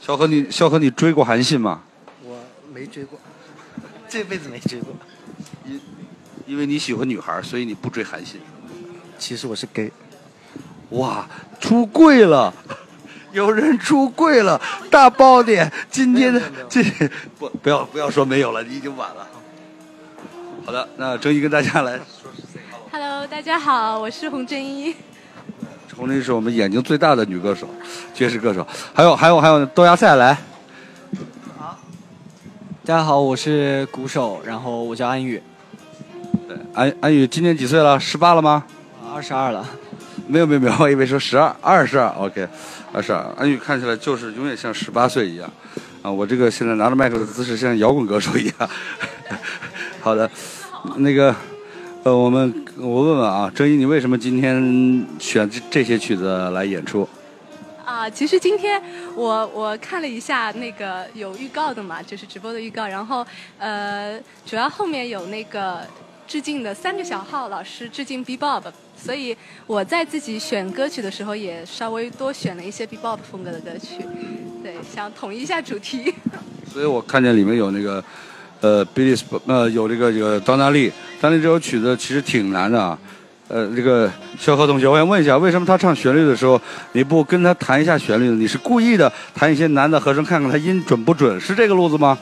[0.00, 1.82] 萧何你萧何你追过韩信吗？
[2.22, 2.38] 我
[2.72, 3.18] 没追过，
[4.08, 4.94] 这辈子没追过。
[5.64, 5.80] 因
[6.46, 8.40] 因为你喜欢女孩，所以你不追韩信。
[9.18, 9.90] 其实我是 gay。
[10.92, 11.26] 哇，
[11.60, 12.52] 出柜了！
[13.32, 15.72] 有人出柜了，大爆点！
[15.90, 16.82] 今天的这
[17.38, 19.26] 不不要不要说没有了，你已经晚了。
[20.66, 22.30] 好的，那郑一跟大家来说
[22.90, 24.94] Hello，大家好，我是洪真一。
[25.96, 27.66] 洪真一是我们眼睛最大的女歌手，
[28.12, 28.66] 爵士歌手。
[28.92, 30.34] 还有还有还有豆芽菜来。
[31.56, 31.78] 好
[32.84, 35.42] 大家好，我是鼓手，然后我叫安宇，
[36.46, 37.98] 对，安安宇今年几岁了？
[37.98, 38.64] 十八了吗？
[39.14, 39.66] 二十二了。
[40.26, 42.48] 没有没有没有，我以为说十二，二十二，OK，
[42.92, 43.20] 二十二。
[43.36, 45.50] 安宇看起来就是永远像十八岁一样，
[46.02, 48.70] 啊，我这个现在拿着麦克的姿势像摇滚歌手一样。
[50.00, 50.30] 好的，
[50.96, 51.34] 那个，
[52.02, 57.08] 呃，我们我问问啊，郑一，你为什么今天选这这些曲子来演出？
[57.84, 58.80] 啊，其实今天
[59.14, 63.26] 我我看了一下那个有预告的嘛，就是直播的预告，然后
[63.58, 65.80] 呃，主要后面有那个
[66.26, 68.62] 致敬的三个小号老师致敬 B Bob，
[69.04, 69.36] 所以
[69.66, 74.04] 我在自己选歌曲的时候也稍微多选了一些 B Bob 风格的歌曲，
[74.62, 76.14] 对，想统一一下主题。
[76.72, 78.02] 所以我看见里面有那个，
[78.60, 82.96] 呃，Billy，呃，有这个这个张大力，张大力这首曲子其实挺难的啊。
[83.48, 86.58] 呃，这个肖何同学，我想问一下，为什么他唱旋律的时候，
[86.92, 88.36] 你不跟他弹一下旋律呢？
[88.36, 92.16] 你是故意的弹一些难的和声，看看他音准不准，是这个路子吗？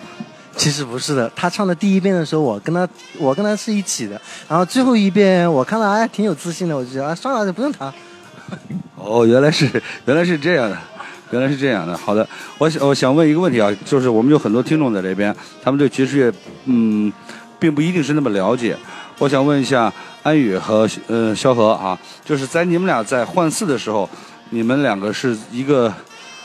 [0.61, 2.87] 其实不是的，他唱的第一遍的时候，我跟他
[3.19, 7.91] 我跟他是一起的，然后最后一遍我看到哎挺有自信的，我就觉得啊算了就不用弹。
[8.95, 10.77] 哦，原来是原来是这样的，
[11.31, 11.97] 原来是这样的。
[11.97, 16.31] 好的，我想我想问一个问题啊，就是我们有很多听众在这边，他们对爵士乐
[16.67, 17.11] 嗯，
[17.59, 18.77] 并不一定是那么了解。
[19.17, 19.91] 我想问一下
[20.23, 24.07] 安宇和呃萧何啊，就是在你们俩在换四的时候，
[24.51, 25.91] 你们两个是一个，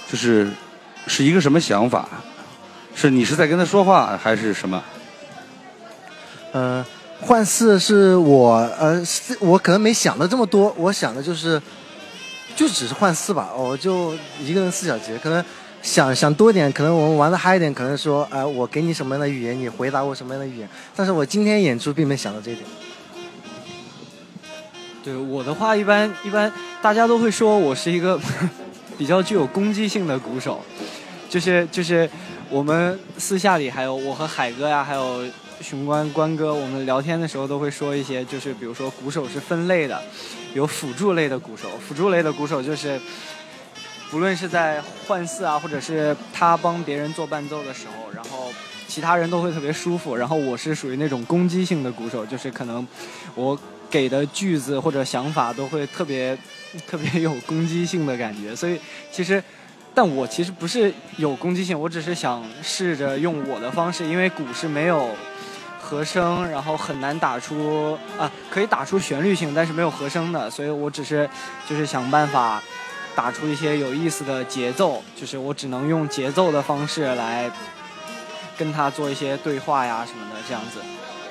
[0.10, 0.50] 就是
[1.06, 2.08] 是一个什么想法？
[2.96, 4.82] 是你是在跟他说话还是什么？
[6.54, 6.84] 呃，
[7.20, 11.62] 换四是我呃是我可能没想的这么多，我想的就是
[12.56, 15.44] 就只是换四吧，我就一个人四小节，可能
[15.82, 22.66] 想想多一点，可能我们玩的嗨一点，可能说哎、我给你什么样的语言，你回答我什么样的语言，但是我今天演出并没想到这一点。
[25.04, 28.18] 对我的话，一般一般大家都会说我是一个
[28.98, 30.64] 比较具有攻击性的鼓手，
[31.30, 32.10] 就是就是
[32.56, 35.26] 我们私下里还有我和海哥呀，还有
[35.60, 40.02] 雄关关哥，我们聊天的时候都会说一些，就是比如说鼓手是分类的，
[40.54, 42.98] 有辅助类的鼓手，辅助类的鼓手就是
[44.10, 48.50] 不论是在换四啊，或者是他帮别人做伴奏的时候，然后
[48.88, 50.16] 其他人都会特别舒服。
[50.16, 52.88] 然后我是属于那种攻击性的鼓手，就是可能
[53.36, 56.38] 我给的句子或者想法都会特别
[56.88, 58.56] 特别有攻击性的感觉。
[58.56, 58.80] 所以
[59.12, 59.44] 其实，
[59.96, 65.10] 但我其实不是有攻击性，我只是想试着用我的方式，因为鼓是没有。
[65.88, 71.30] 和声，然后很难打出啊，可以打出旋律性，但是没有和声的，所以我只是
[71.70, 72.60] 就是想办法
[73.16, 77.52] 打出一些有意思的节奏，就是我只能用节奏的方式来
[78.58, 80.80] 跟他做一些对话呀什么的这样子，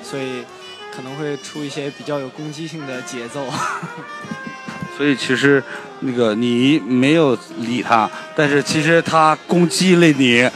[0.01, 0.45] 所以
[0.89, 3.45] 可能会出一些比较有攻击性的节奏。
[4.95, 5.61] 所以其实
[6.01, 10.49] 那个你没有理他，但是其实他攻击了你，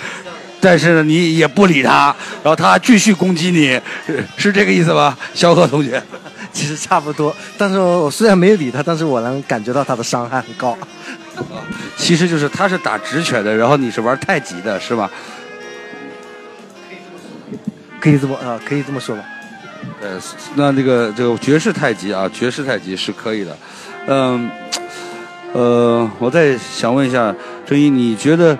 [0.62, 6.02] 但是呢你也不理他，然后他继续攻击你，是是这个意思吧，肖贺同学？
[6.52, 10.78] 其实差不多，但是我虽然没有理他，但是我能感觉到他的伤害很高。
[11.96, 15.10] 其实就是他是打直拳的，然后你是玩太极的，是吧？
[18.00, 19.24] 可以这么啊、可以这么说吧。
[20.02, 20.20] 呃，
[20.56, 23.56] 那这个这个爵士太极啊，爵士太极是可以的。
[24.08, 24.50] 嗯，
[25.54, 27.34] 呃，我再想问一下
[27.66, 28.58] 郑一，你觉得，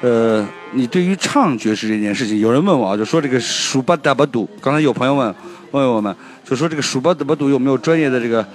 [0.00, 5.34] 呃，你对于唱爵士这件事情，有人问我啊，就说这个数巴达巴杜，刚才有朋友问
[5.72, 6.14] 问我们，
[6.44, 8.46] 就说这个数巴达巴杜有没有专业的这个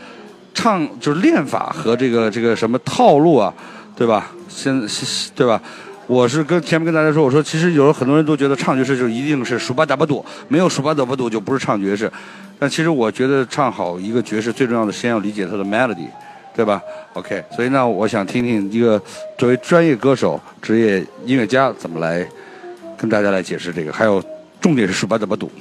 [0.53, 3.53] 唱就是练法和这个这个什么套路啊，
[3.95, 4.31] 对吧？
[4.47, 4.73] 现
[5.35, 5.61] 对吧？
[6.13, 12.09] 我是跟前面跟大家说，我说其实有很多人都觉得唱爵士就一定是数八打八赌，没有数八打八赌就不是唱爵士。
[12.59, 16.05] 但其实我觉得唱好一个爵士最重要的，先要理解它的 melody，
[16.55, 16.79] 对吧
[17.13, 19.01] ？OK，所以呢我想听听一个
[19.39, 22.23] 作为专业歌手、职业音乐家怎么来
[22.95, 24.23] 跟大家来解释这个，还有
[24.61, 25.51] 重点是数巴达巴杜。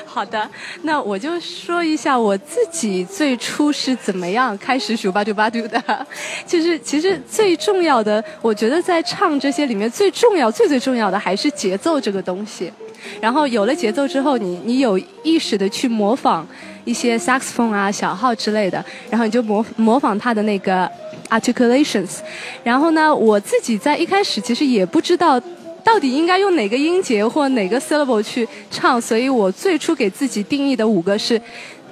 [0.06, 0.48] 好的，
[0.82, 6.06] 那我就说一下我自己最初是怎么样开始数巴杜巴杜的。
[6.46, 12.72] 就是其实最重要的，我觉得在唱这些里面最重要、最最重要的还是节奏这个东西。
[13.20, 16.46] 然后有了节奏之后，你你有意识的去模仿
[16.84, 20.90] 一些 saxophone 啊、小号之类的，然后你就模模仿它的那个
[21.28, 22.18] articulations。
[22.62, 25.40] 然后呢，我自己在一开始其实也不知道。
[25.80, 29.00] 到底应该用哪个音节或哪个 syllable 去唱？
[29.00, 31.40] 所以我最初给自己定义的五个是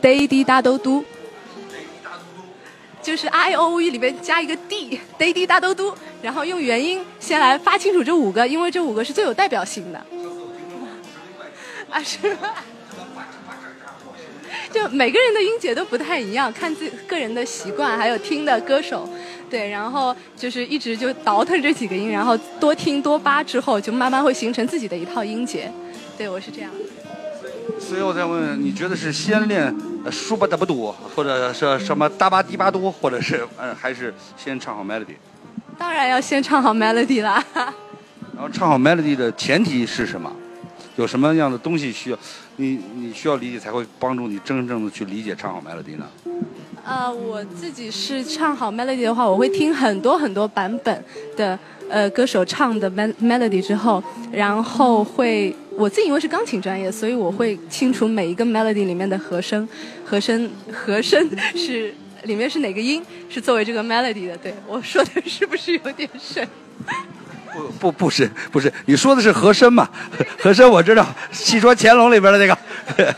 [0.01, 1.05] day d 哒哆嘟，
[3.03, 9.99] 就是 i o u 里面加一个 d day d 哒哆嘟，然后用元音先来发清楚这五个，因为这五个是最有代表性的。
[11.91, 12.55] 啊，是吧？
[14.71, 19.09] 就每个人的音节都不太一样，看自个人的习惯，还有听的歌手。
[19.51, 25.71] 对，然后就是一直就倒腾这几个音，然后多听多扒之后，就慢慢会形成自己的一套音节。
[26.17, 26.71] 对我是这样。
[27.79, 29.75] 所以我再问问，你觉得是先练
[30.05, 35.17] 呃舒巴达巴多，或者是什么达巴迪巴多，或者是呃还是先唱好 melody？
[35.79, 37.43] 当然要先唱好 melody 啦。
[37.55, 40.31] 然后唱好 melody 的前提是什么？
[40.97, 42.19] 有什么样的东西需要
[42.57, 46.07] 你你需要理解才会帮助你真正的去理解唱好 melody 呢？
[46.89, 51.05] 呃，我自己是唱好 melody 的话，我会听很多很多版本
[51.37, 51.59] 的
[51.91, 59.69] 呃歌手唱的 melody 之后，然后会我自己因为是钢琴专业，所以我会清楚每一个 melody 里面的和声，
[60.03, 64.35] 和声和声 是里面是哪个音是作为这个 melody 的。
[64.39, 66.49] 对我说的是不是有点深？
[67.53, 69.87] 不不不是不是，你说的是和声嘛？
[70.41, 73.15] 和声我知道，《戏说乾隆》里边的那个。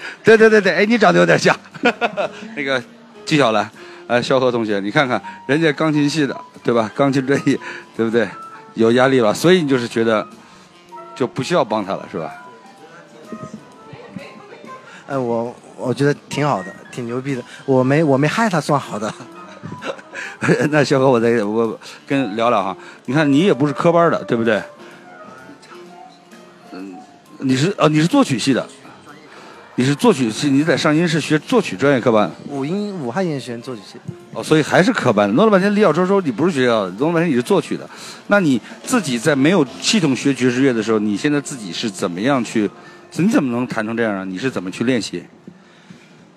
[0.24, 1.54] 对对对对，哎，你长得有点像。
[2.56, 2.82] 那个
[3.24, 3.70] 纪晓岚，
[4.06, 6.90] 呃，萧何同学，你看看人家钢琴系的，对吧？
[6.94, 7.58] 钢琴专业，
[7.96, 8.28] 对不对？
[8.74, 10.26] 有压力了，所以你就是觉得
[11.14, 12.32] 就不需要帮他了，是吧？
[15.08, 17.42] 哎，我我觉得挺好的，挺牛逼的。
[17.64, 19.12] 我没我没害他，算好的。
[20.70, 22.76] 那萧何，我再我跟聊聊哈。
[23.06, 24.62] 你看你也不是科班的，对不对？
[26.72, 26.94] 嗯，
[27.38, 28.64] 你是呃你是作曲系的，
[29.78, 32.28] 你是作曲系，你在上音是学作曲专业科班。
[32.48, 33.96] 武音武汉音乐学院作曲系。
[34.32, 35.32] 哦，所以还是科班。
[35.36, 37.88] 弄了半天李小周说你不是学校的，弄了半天你是作曲的。
[38.26, 42.68] 那你自己在没有系统学爵士乐的时候，你现在自己是怎么样去？
[43.18, 44.24] 你怎么能弹成这样啊？
[44.24, 45.22] 你是怎么去练习？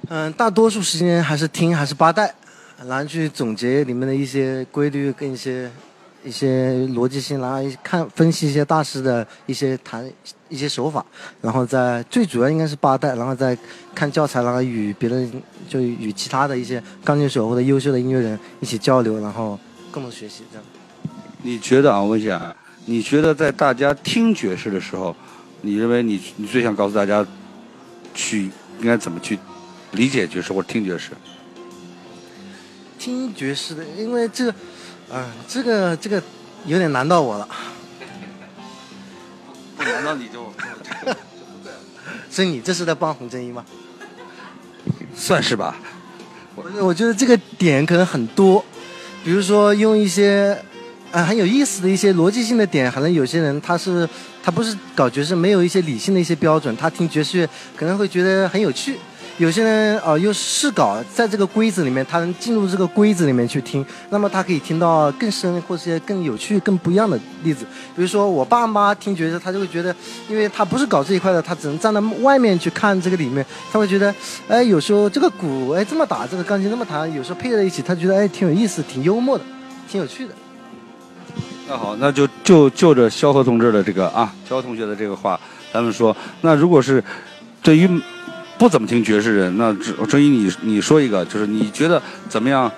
[0.09, 2.31] 嗯，大多数时间还是听，还是八代，
[2.85, 5.67] 然后去总结里面的一些规律跟一些
[6.23, 10.09] 一些逻辑性，然后看分析一些大师的一些谈
[10.49, 11.05] 一些手法，
[11.41, 13.57] 然后再最主要应该是八代，然后再
[13.95, 15.31] 看教材，然后与别人
[15.67, 19.59] 就与其他的一些钢琴手或者优秀的音乐人一起交流，然后
[19.91, 20.65] 共同学习这样。
[21.41, 21.99] 你觉得啊？
[21.99, 22.55] 我问一下，
[22.85, 25.15] 你觉得在大家听爵士的时候，
[25.61, 27.25] 你认为你你最想告诉大家
[28.13, 29.39] 去应该怎么去
[29.93, 31.11] 理解爵士或者听爵士？
[32.99, 34.53] 听爵士的，因为这个，
[35.11, 36.23] 啊、这个这个
[36.65, 37.47] 有点难到我了。
[39.75, 40.53] 不难道你就
[42.29, 43.65] 所以你这是在帮洪正一吗？
[45.13, 45.75] 算是吧？
[46.55, 48.63] 我，我觉得这个点可能很多，
[49.23, 50.57] 比如说用一些，
[51.11, 54.07] 呃，很有意思的一些逻辑性的点，可能有些人他是
[54.41, 58.97] 他不是搞爵士，没有一些理性的一些标准，他听爵士乐可能会觉得很有趣。
[59.37, 67.65] 有些人呃又是搞在这个规则里面，他能进入这个规则里面去听，那么他可以听到更深或者一些更有趣、更不一样的例子。
[67.95, 69.95] 比如说我爸妈听爵士，他就会觉得，
[70.29, 74.13] 因为他不是搞这一块的，他只能站在外面去看这个里面，他会觉得，
[74.47, 79.43] 哎，有时候这个鼓哎这么打，这个钢琴那么弹，有时候配在一起，他觉得哎挺有意思、挺幽默的、
[79.89, 80.33] 挺有趣的。
[81.67, 85.39] 那好，那就就就着萧何同志的这个啊，萧何同学的这个话，
[85.73, 87.03] 咱们说，那如果是
[87.63, 87.89] 对于
[88.61, 91.99] 不怎么听爵士人，那这郑一你你说一个，就是你觉得
[92.29, 92.71] 怎么样？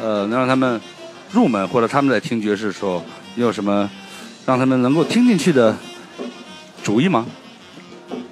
[0.00, 0.80] 呃，能让他们
[1.32, 3.04] 入门，或者他们在听爵士的时候，
[3.34, 3.90] 你有什么
[4.46, 5.76] 让他们能够听进去的
[6.84, 7.26] 主意吗？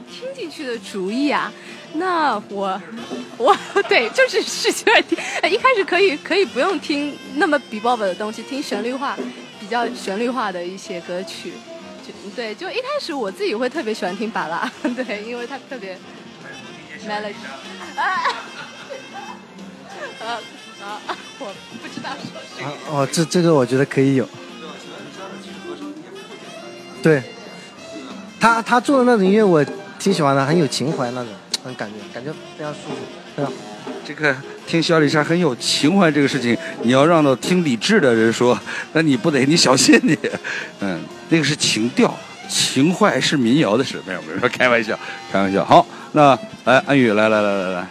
[0.08, 1.52] 听进去的主意啊，
[1.94, 2.80] 那我
[3.36, 3.56] 我
[3.88, 5.18] 对就是使劲儿听，
[5.50, 9.16] 一开始可以可以不用听那么 bebop 的东西，听旋律化
[9.58, 11.50] 比较旋律化的一些歌曲，
[12.06, 15.98] 就对，就一开始我自己会特别喜欢听巴拉， 对，因为它特别
[17.06, 17.34] melody，
[17.96, 18.26] 啊，
[20.20, 20.26] 呃
[20.84, 21.00] 啊，
[21.38, 22.64] 我不知道说谁。
[22.64, 24.28] 啊哦，这这个我觉得可以有。
[27.02, 27.22] 对，
[28.40, 29.64] 他他做的那种音乐我
[29.98, 31.28] 挺喜欢的，很有情怀那种，
[31.64, 32.96] 很感觉感觉非常舒服，
[33.36, 33.52] 非常。
[34.04, 34.34] 这个
[34.66, 38.58] 听小李莎很有情怀这个事情，你要让到听理智的人说，
[38.92, 40.16] 那你不得你小心你，
[40.80, 42.16] 嗯，那个是情调，
[42.48, 44.98] 情怀是民谣的事，没有没有，开玩笑，
[45.32, 45.64] 开玩笑。
[45.64, 45.84] 好，
[46.16, 47.86] 那来安宇来来来来来，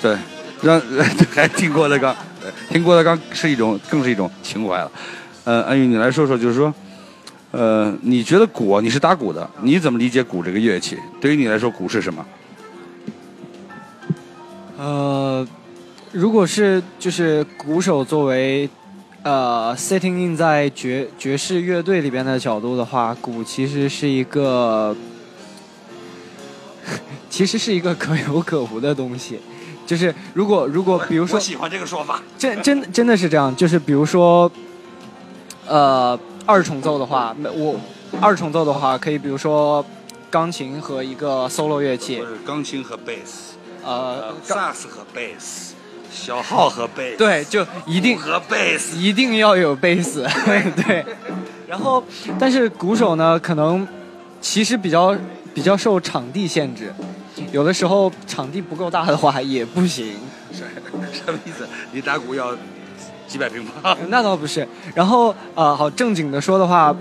[0.00, 0.16] 对，
[0.62, 0.80] 让
[1.34, 2.16] 还听郭德纲，
[2.70, 4.90] 听郭德纲是一种更是一种情怀了。
[5.44, 6.72] 呃，安宇你来说说，就是说，
[7.50, 10.96] 呃，你觉得鼓，你是打鼓的，你怎么理解鼓这个乐器？
[11.20, 12.24] 对于你来说，鼓是什么？
[14.78, 15.46] 呃，
[16.10, 18.66] 如果是就是鼓手作为
[19.24, 24.96] 呃 sitting in 在爵爵士乐队里边的角度的话，鼓其实是一个
[27.30, 29.40] 其实是一个可有可无的东西。
[29.84, 32.22] 就是如果如果比如说我喜欢这个说法。
[32.38, 34.50] 真真真的是这样，就是比如说，
[35.66, 37.78] 呃，二重奏的话，没我
[38.20, 39.84] 二重奏的话，可以比如说
[40.30, 42.20] 钢琴和一个 solo 乐器。
[42.20, 43.54] 或，者钢琴和贝斯，
[43.84, 45.74] 呃，萨克斯和贝斯，
[46.10, 50.26] 小号和贝斯，对，就一定和贝斯，一定要有贝斯，
[50.86, 51.04] 对。
[51.66, 52.02] 然后，
[52.38, 53.86] 但是鼓手呢，可能
[54.40, 55.16] 其实比较
[55.54, 56.92] 比较受场地限制，
[57.52, 60.16] 有的时候场地不够大的话也不行。
[60.52, 60.64] 什
[61.12, 61.66] 什么意思？
[61.92, 62.56] 你打鼓要
[63.26, 63.96] 几百平方？
[64.08, 64.66] 那倒不是。
[64.94, 66.94] 然后呃，好正经的说的话，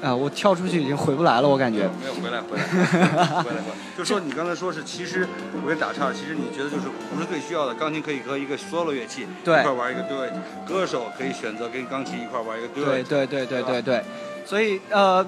[0.00, 1.88] 呃，我跳出去已经回不来了，我感觉。
[2.00, 3.56] 没有回来，回来，回来，回来。
[3.96, 5.26] 就说你刚才说是，其实
[5.62, 10.30] 我给打岔，其实你觉得就是鼓是最需要的，钢琴可以和一个 solo 乐器对一块玩一个 duet，
[10.66, 12.68] 歌手可以选择跟钢琴一块玩一个。
[12.68, 14.04] 对对对对对对，
[14.44, 15.24] 所以呃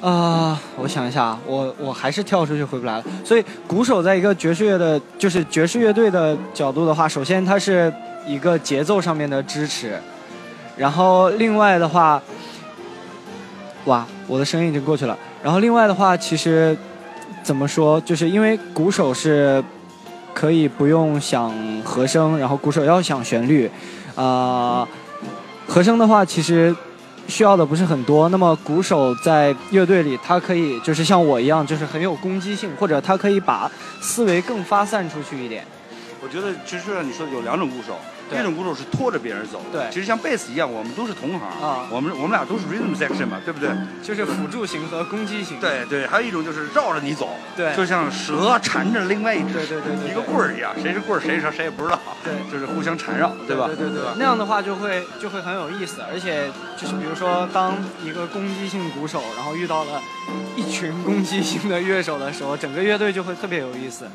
[0.00, 3.04] 呃，我想一下，我我还是跳出去回不来了。
[3.24, 7.92] 所以鼓手在一个爵士乐的，就是爵士乐队的角度的话，首先它是
[8.26, 9.98] 一个节奏上面的支持，
[10.76, 12.22] 然后另外的话，
[13.86, 15.18] 哇，我的声音已经过去了。
[15.42, 16.76] 然后另外的话，其实
[17.42, 19.62] 怎么说，就是因为鼓手是
[20.32, 23.68] 可以不用想和声，然后鼓手要想旋律，
[24.14, 24.86] 啊、
[25.66, 26.74] 和声的话，其实
[27.28, 28.28] 需要的不是很多。
[28.30, 33.70] 那么鼓手在乐队里，他可以就是像我一样，就是很有攻击性，或者他可以把
[34.00, 35.64] 思维更发散出去一点。
[36.20, 37.96] 我觉得其实你说的有两种鼓手，
[38.28, 43.70] 对一种鼓手是拖着别人走，对其实像贝斯一样，我们都是同行啊我们我们俩都是 rhythm section 嘛，对不对？
[44.02, 45.58] 就是辅助型和攻击型。
[45.60, 53.66] 对对，还有一种就是绕着你走，对就像蛇缠着另外一只对对对一个棍儿一样，谁是棍儿谁是蛇谁也不知道，对就是互相缠绕，对吧？
[53.66, 54.02] 对对对？
[54.16, 60.00] 那样的话就会就会很有意思，而且就是比如说，当一个攻击性鼓手，然后遇到了
[60.56, 64.06] 一群攻击性的乐手的时候，整个乐队就会特别有意思。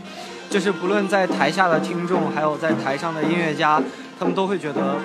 [0.49, 3.81] 就是不论在台下的听众，还有在台上的音乐家，
[4.19, 4.97] 他们都会觉得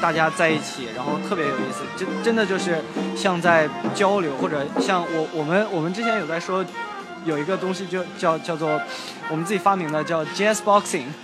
[0.00, 1.82] 大家在一起，然后特别有意思。
[1.96, 2.82] 真真的就是
[3.16, 6.64] 像在交流，或者像我我们我们之前有在说，
[7.24, 8.80] 有一个东西就叫叫做
[9.28, 11.06] 我们自己发明的叫 jazz boxing。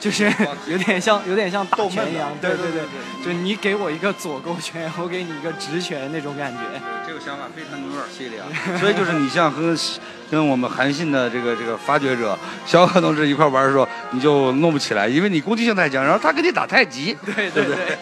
[0.00, 0.30] 就是
[0.66, 2.82] 有点像，有点像打拳一样，对对对，
[3.24, 6.58] 就你给我一个左勾拳，我给你一个直拳那种感觉。
[7.06, 8.44] 这个想法非常牛耳犀利啊！
[8.78, 9.74] 所以就是你像和
[10.34, 17.16] 跟我们韩信的这个这个发掘者小可同志一块玩的时候，你就弄不起来，因为你攻击性太强，然后他跟你打太极。
[17.24, 17.96] 对对对对，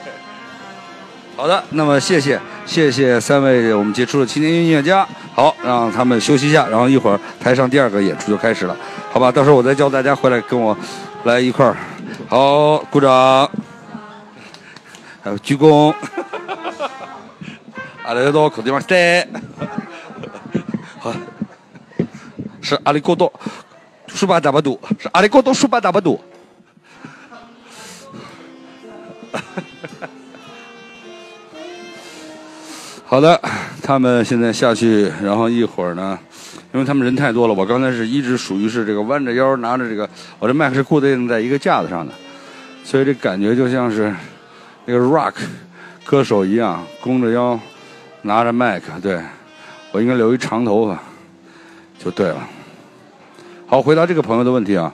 [1.36, 5.06] 好的，那么谢谢谢谢三位我们杰出的青年音乐家。
[5.34, 8.74] 好，让他们休息一下，然后一会儿台上第二个演出就开始了，
[9.12, 9.30] 好吧？
[9.30, 10.76] 到时候我再叫大家回来跟我
[11.24, 11.76] 来一块儿。
[12.28, 13.50] 好，鼓掌，
[15.22, 15.94] 还有鞠躬。
[18.04, 19.26] 阿里多口地方塞，
[20.98, 21.12] 好，
[22.62, 23.30] 是阿里戈多，
[24.06, 26.18] 舒巴达巴杜，是阿里戈多舒巴达巴杜。
[33.04, 33.38] 好的，
[33.82, 36.18] 他们现在下去，然后一会儿呢，
[36.72, 40.08] 因为他们人太多了，我刚才是一直属于是这个弯着腰拿着这个，
[40.38, 42.12] 我这麦克是固定在一个架子上的，
[42.84, 44.14] 所以这感觉就像是
[44.86, 45.34] 那个 rock
[46.04, 47.58] 歌手一样，弓着腰
[48.22, 49.20] 拿着麦克，对
[49.90, 51.02] 我应该留一长头发
[52.02, 52.48] 就对了。
[53.66, 54.92] 好，回答这个朋友的问题啊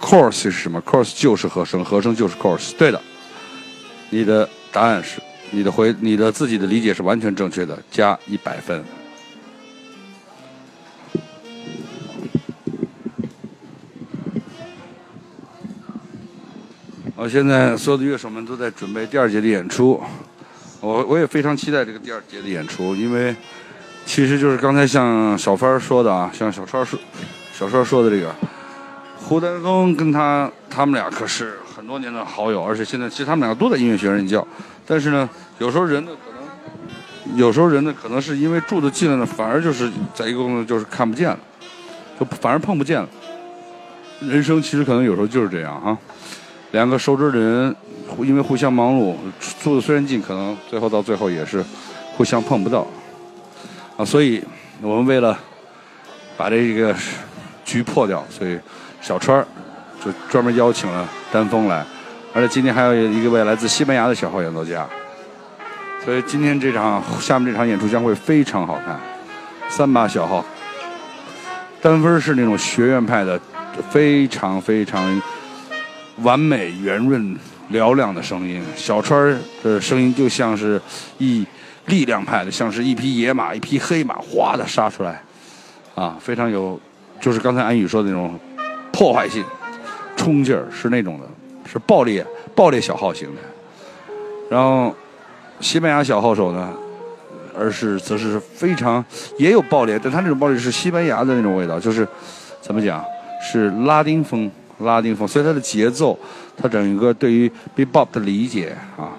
[0.00, 3.00] ，course 是什么？course 就是和声，和声就是 course 对的。
[4.10, 8.84] 你的答案是，你的回，你的自己的理解是完全正确的，加一百分。
[17.16, 20.00] 好，现在所有的乐手们都在准备第二节的演出，
[20.80, 23.34] 我我也非常期待这个第二节的演出，因为
[24.04, 26.98] 其实就是刚才像小帆说的啊，像小川说，
[27.52, 28.34] 小川说的这个，
[29.16, 34.46] 胡丹峰跟他他们俩可是很多年的好友，而且现在其实他们两个都在音乐学院任教，
[34.86, 35.28] 但是呢，
[35.58, 41.38] 有时候人呢可能，有时候人呢可能是因为住的近了呢，反而就是在一个公司就是看不见了，
[42.20, 43.08] 就反而碰不见了。
[44.20, 45.96] 人生其实可能有时候就是这样哈、
[46.72, 47.74] 两个熟知的人，
[48.18, 49.14] 因为互相忙碌，
[49.62, 51.64] 住的虽然近，可能最后到最后也是
[52.16, 52.86] 互相碰不到
[53.96, 54.04] 啊。
[54.04, 54.42] 所以
[54.80, 55.38] 我们为了
[56.36, 56.94] 把这个
[57.64, 58.58] 局破掉，所以
[59.00, 59.46] 小川儿
[60.04, 61.84] 就专门邀请了丹峰来，
[62.32, 64.86] 而且今天还有一个位来自西班牙的小号演奏家，
[66.04, 68.98] 所以今天这场下面这场演出将会非常好看。
[69.68, 70.44] 三把小号，
[71.80, 73.40] 丹峰是那种学院派的，
[73.90, 75.22] 非常非常
[76.18, 77.38] 完美、圆润、
[77.70, 78.62] 嘹亮的声音。
[78.76, 80.78] 小川儿的声音就像是
[81.16, 81.46] 一
[81.86, 85.22] 力量派的，像是一匹野马、一匹黑马，哗的杀出来，
[85.94, 86.78] 啊，非常有，
[87.20, 88.38] 就是刚才安宇说的那种
[88.92, 89.44] 破坏性、
[90.16, 91.26] 冲劲儿，是那种的，
[91.70, 92.24] 是爆裂、
[92.54, 93.40] 爆裂小号型的。
[94.48, 94.94] 然后
[95.60, 96.72] 西班牙小号手呢，
[97.58, 99.04] 而是则是非常
[99.38, 102.06] 也有爆裂，但他那种爆裂是西班牙的那种味道，就是
[102.60, 103.04] 怎么讲，
[103.42, 106.18] 是拉丁风、拉丁风，所以它的节奏，
[106.56, 109.10] 它整个对于 bebop 的理解啊，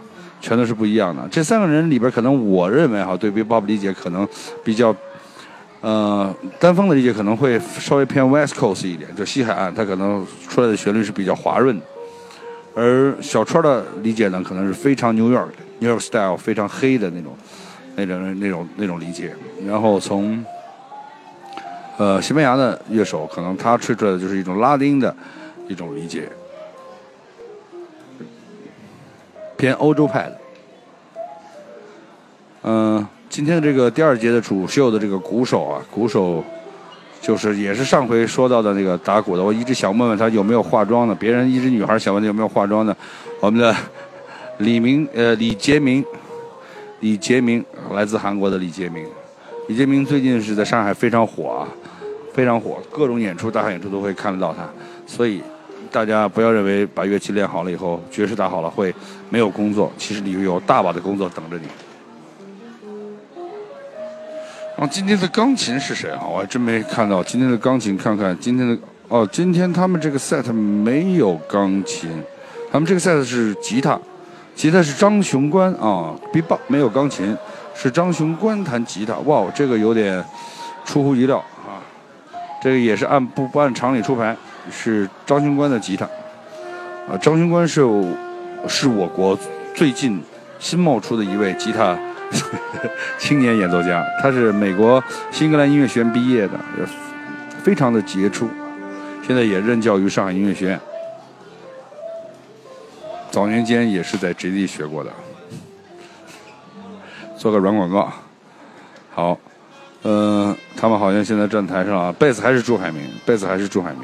[0.44, 1.26] 全都是不一样的。
[1.32, 4.28] 这三个人里边，可能我认为哈，对 b b o p 理解可能
[4.62, 4.94] 比较，
[5.80, 11.82] 呃，单峰的理解可能会稍微偏 West Coast 一点，就西海岸，它可能出来的旋律是比较滑润。
[12.76, 15.48] 而小川的理解呢，可能是非常 New York
[15.80, 17.38] New York style 非常黑的那种，
[17.96, 19.34] 那种那种那种理解。
[19.66, 20.44] 然后从
[21.96, 25.16] 呃西班牙的乐手，可能他吹出来的就是一种拉丁的
[25.70, 26.28] 一种理解，
[29.58, 30.38] 偏欧洲派的。
[32.64, 36.44] 嗯、今天的这个第二节的主秀的这个鼓手啊，鼓手
[37.22, 42.96] 就是也是上回说到的那个打鼓的，我一直想问问他有没有化妆的，别人一直女孩想问他有没有化妆的，
[43.40, 43.76] 我们的
[44.60, 46.04] 李明呃李杰明，
[47.02, 49.06] 李杰明来自韩国的李杰明，
[49.68, 51.68] 李杰明最近是在上海非常火啊，
[52.34, 54.70] 非常火，各种演出大型演出都会看得到他，
[55.06, 55.42] 所以
[55.94, 58.94] 大家不要认为把乐器练好了以后，爵士打好了会
[59.30, 61.68] 没有工作，其实你有大把的工作等着你。
[64.76, 66.26] 然后今天的钢琴是谁啊？
[66.28, 68.76] 我还真没看到今天的钢琴，看看今天的
[69.08, 72.10] 哦，今天他们这个 set 没有钢琴，
[72.72, 73.98] 他们这个 set 是吉他，
[74.56, 77.38] 吉他是张雄关啊，bebop 没有钢琴，
[77.76, 80.26] 是张雄关弹吉他，哇，这个有点
[80.84, 81.78] 出乎意料啊，
[82.64, 84.36] 这个也是按不不按常理出牌，
[84.72, 86.06] 是张雄关的吉他，
[87.08, 87.82] 啊，张雄关是
[88.68, 89.38] 是我国
[89.76, 90.22] 最近
[90.60, 91.98] 新冒出的一位吉他
[93.20, 96.60] 青年演奏家，他是美国新英格兰音乐学院毕业的，
[97.64, 98.48] 非常的杰出，
[99.26, 100.80] 现在也任教于上海音乐学院。
[103.30, 104.68] 早年间也是在 J.D.
[104.68, 105.10] 学过的，
[107.36, 108.12] 做个软广告。
[109.12, 109.40] 好，
[110.04, 114.02] 呃，他们好像现在站台上啊，贝斯还是朱海明，贝斯还是朱海明，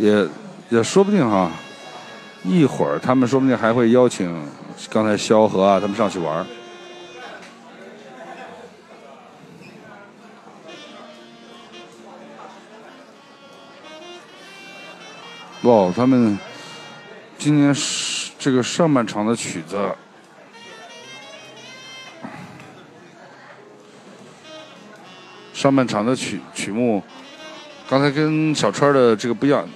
[0.00, 0.26] 也
[0.70, 1.52] 也说不定哈，
[2.42, 4.42] 一会儿他们说不定还会邀请
[4.88, 6.46] 刚才萧何啊他们上去玩儿。
[15.64, 16.38] 哇，他们
[17.36, 17.76] 今年
[18.38, 19.76] 这个上半场的曲子，
[25.52, 27.02] 上半场的曲曲目，
[27.86, 29.68] 刚才跟小川的这个不一样，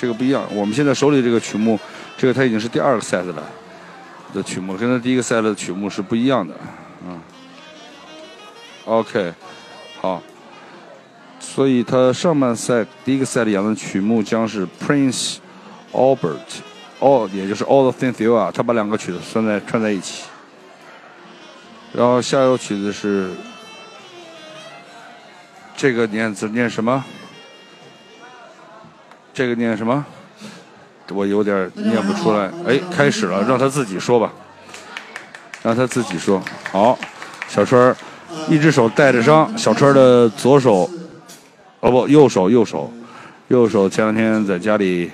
[0.00, 0.42] 这个不一样。
[0.54, 1.78] 我们现在手里这个曲目，
[2.16, 3.42] 这个它已经是第二个 set 了
[4.32, 6.54] 的曲目，跟它第一个 set 的曲目是不一样的。
[7.06, 7.20] 嗯
[8.86, 9.34] ，OK，
[10.00, 10.22] 好。
[11.38, 15.36] 所以他上半赛第一个赛里演的曲目将是 Prince
[15.92, 16.38] Albert
[17.00, 20.24] All，，也就是 All the Things You Are，他把两个曲子算在串在一起。
[21.92, 23.30] 然后下一首曲子是
[25.76, 27.04] 这个念字念什么？
[29.32, 30.04] 这个念什么？
[31.12, 32.48] 我有点念不出来。
[32.64, 34.32] 哎，开始了，让他自己说吧，
[35.62, 36.40] 让他自己说。
[36.70, 36.96] 好，
[37.48, 37.96] 小川儿
[38.48, 40.88] 一只手带着伤，小川儿的左手。
[41.80, 42.92] 哦不，右手右手，
[43.48, 45.10] 右手前两天在家里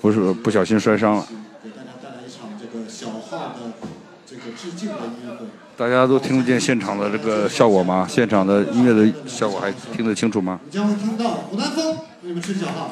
[0.00, 1.26] 不是不小心摔伤了。
[1.62, 3.72] 给大家带来一场这个小号的
[4.26, 5.36] 这个致敬的音乐。
[5.76, 8.06] 大家都听得见现场的这个效果吗？
[8.08, 10.58] 现场的音乐的效果还听得清楚吗？
[10.70, 12.90] 将会听到胡南风你们吹小号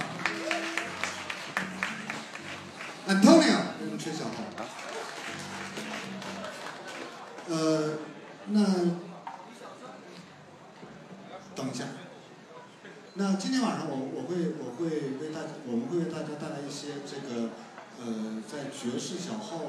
[3.09, 4.33] ，Antonio 为你们吹小号。
[7.49, 7.95] 呃，
[8.49, 8.63] 那
[11.57, 11.87] 等一下。
[13.15, 17.51] 那今天晚上我我会我会为大家我们会为大家带来一些这个
[17.99, 19.65] 呃在爵士小号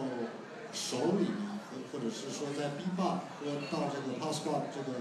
[0.72, 5.00] 手里面，或或者是说在 B-box 和到这个 House Bop 这个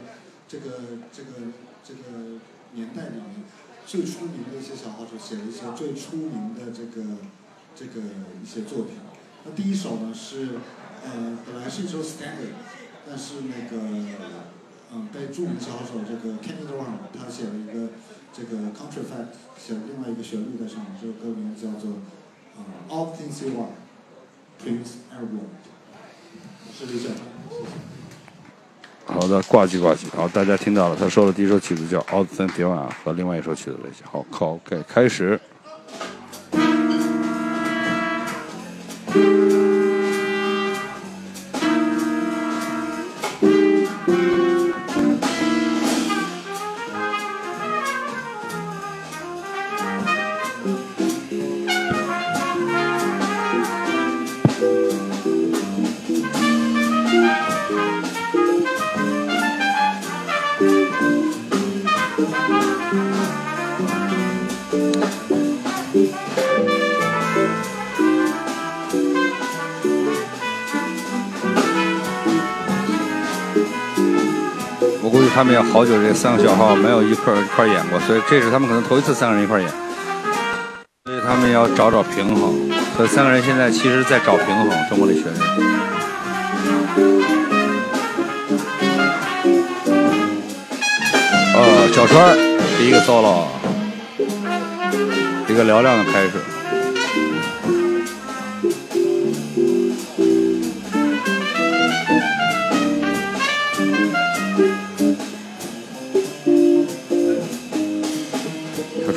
[0.48, 1.52] 这个这个
[1.85, 2.39] 这个
[2.73, 3.44] 年代里面
[3.85, 7.05] 最出名的一些小号手写了一些最出名的这个
[7.79, 8.01] 这个
[8.43, 8.97] 一些作品。
[9.45, 10.49] 那第一首呢是
[11.05, 12.57] 呃本来是一首 standard，
[13.07, 13.77] 但是那个
[14.93, 17.91] 嗯被著名小手这个 Kenny d o r a n 他写了一个。
[18.31, 21.93] 这个 Country Fact 写了另外一个旋律在上面，这首歌名叫做
[22.57, 25.51] 呃 All Things You Are，Prince e r w o n
[26.73, 27.11] 是李选。
[29.07, 30.07] 好的，挂机挂机。
[30.15, 34.07] 好，大家听到了，他说的第一首曲子叫《All Things You Are》和另外一首曲子类型。
[34.07, 35.41] 好，，OK，开始。
[39.13, 39.58] 估计
[75.39, 79.69] 他们也好久这三个小号没有一块一块演过，所以这是他们可能头一次三个人一块演，
[81.05, 82.69] 所以他们要找找平衡。
[82.97, 85.35] 所以三个人现在其实在找平衡，中国的学生。
[91.55, 92.36] 呃，小川
[92.77, 93.44] 第一个 solo，
[95.47, 96.32] 一个嘹亮的开始。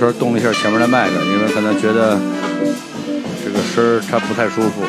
[0.02, 2.18] 小川动了一下前面的麦克，因为可能觉得
[3.45, 4.82] 这个声儿他不太舒服。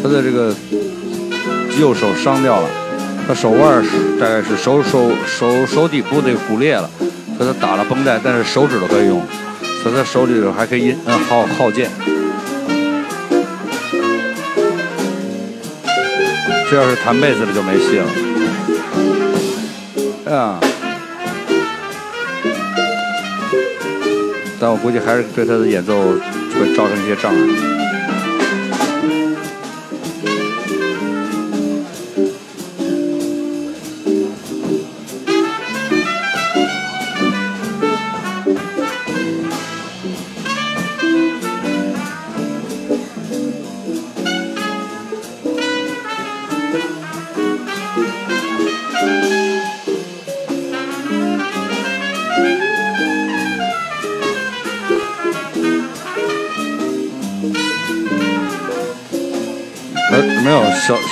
[0.00, 0.54] 他的这个
[1.80, 2.68] 右手伤掉了，
[3.26, 3.90] 他手腕是
[4.20, 6.88] 大概是手手手手底部这个骨裂了，
[7.36, 9.20] 所以他打了绷带，但是手指头可以用，
[9.82, 11.90] 所以他手里头还可以印嗯号号键。
[16.70, 18.06] 这要是弹贝斯的就没戏了。
[20.36, 20.58] 啊，
[24.58, 27.71] 但我估计还是对他的演奏会造成一些障碍。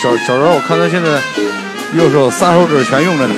[0.03, 1.21] 小小时候，我看他现在
[1.95, 3.35] 右手仨手指全用着呢。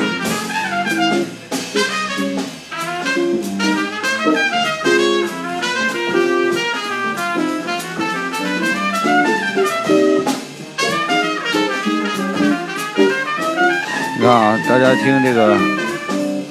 [14.16, 15.56] 你看啊，大家听这个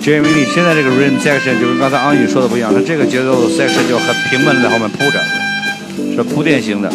[0.02, 5.24] Jamie Lee 现在这个 rhythm section 就跟刚才昂宇说的不一样，他这个节奏 section 就很平稳的在后面铺着，
[6.14, 6.92] 是铺垫型的。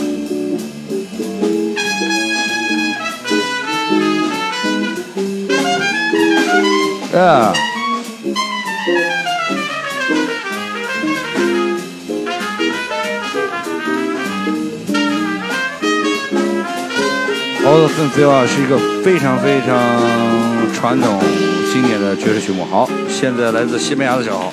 [7.16, 7.54] Yeah.
[17.64, 19.74] All the Things You Are 是一个非常非常
[20.74, 21.18] 传统
[21.72, 22.66] 经典的爵士曲目。
[22.66, 24.52] 好，现在来自西班牙的小号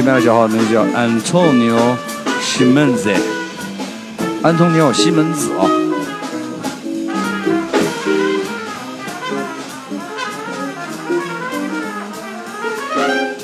[0.00, 1.78] 西班牙小号名字叫 Antonio
[2.40, 3.14] Simenze，
[4.42, 5.68] 安东尼奥·西门子啊。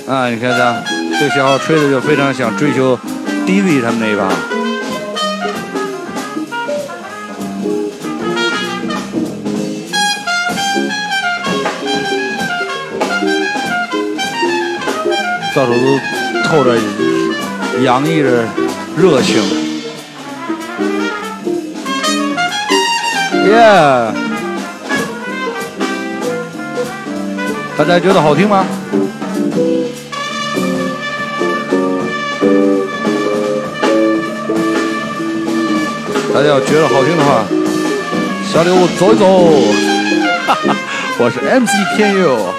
[0.09, 0.83] 啊，你看他
[1.21, 2.99] 这个小号吹的就非常想追求
[3.47, 4.27] Dizzy 他们那一把。
[15.55, 15.99] 到处都
[16.49, 16.77] 透着
[17.83, 18.45] 洋溢着
[18.97, 19.43] 热情。
[23.47, 24.13] 耶！
[27.77, 28.65] 大家觉得好听吗？
[36.33, 37.45] 大家要觉得好听的话，
[38.53, 39.27] 小礼物走一走。
[41.19, 42.56] 我是 MC 天佑。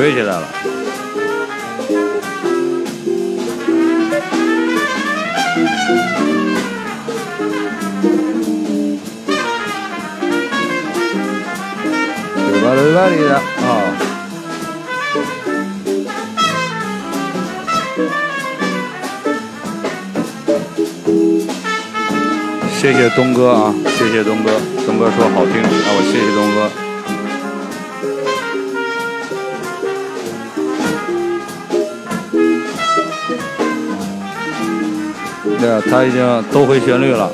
[0.00, 0.48] 吹起来了。
[12.34, 13.40] 对吧对吧里的啊。
[22.80, 24.50] 谢谢东哥啊，谢谢东哥，
[24.86, 26.89] 东哥说好听，那我谢谢东哥。
[35.60, 37.30] 对，他已经都回旋律了。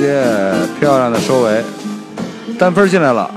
[0.00, 1.62] 耶，漂亮的收尾，
[2.58, 3.30] 单分进来了。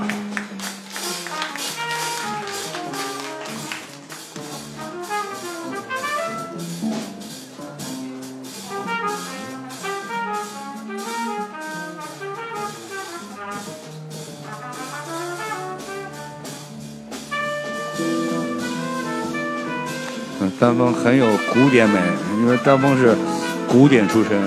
[20.68, 21.98] 丹峰很有古典美，
[22.40, 23.16] 因为丹峰是
[23.66, 24.38] 古典出身。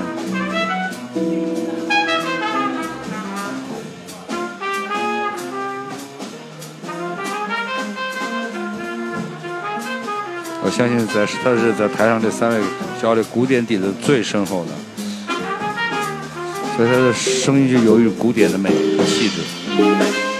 [10.64, 12.61] 我相信在他是在台上这三位
[13.02, 14.72] 教的古典底子最深厚的，
[16.77, 20.31] 所以他的声音就有一种古典的美和气质。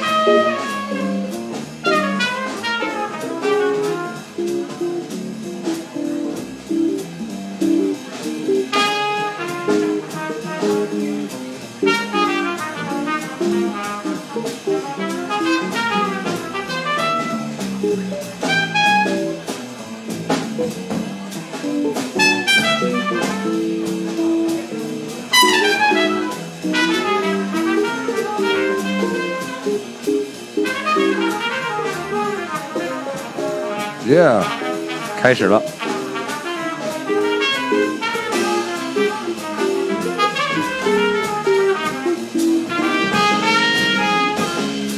[35.31, 35.63] 开始了。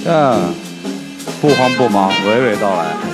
[0.08, 0.56] 嗯，
[1.40, 3.13] 不慌不忙，娓娓道来。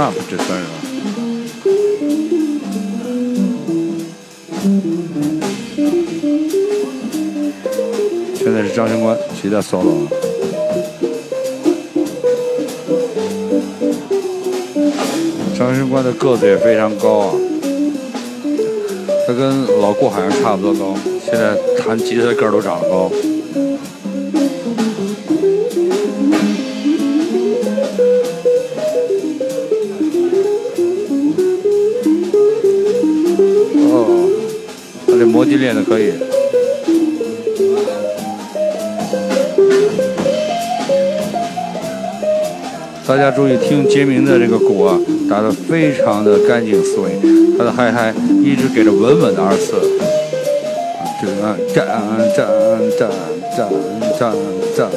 [0.00, 0.72] Warm up 这算是吧？
[8.36, 10.08] 现在是张军官谁在 solo。
[15.58, 17.34] 张军官的个子也非常高啊，
[19.26, 23.12] 他跟老顾好像差不多高，现在弹吉他的个儿都长得高。
[35.50, 36.12] 他这魔笛练的可以。
[43.06, 44.96] 大家注意听杰明的这个鼓啊，
[45.28, 47.10] 打得非常的干净思维，
[47.58, 48.14] 他的嗨嗨
[48.44, 49.74] 一直给着稳稳的二次。
[51.20, 51.84] 这个啊，战
[52.36, 52.46] 战
[52.96, 53.10] 战
[53.56, 53.68] 战
[54.16, 54.32] 战
[54.76, 54.88] 战。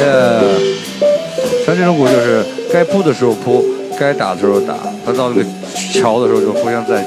[0.00, 0.02] 耶，
[1.66, 2.42] 像这种鼓就是
[2.72, 3.62] 该扑的时候扑，
[3.98, 4.74] 该打的时候打，
[5.04, 5.44] 他到那个
[5.94, 7.06] 桥的时候就互相再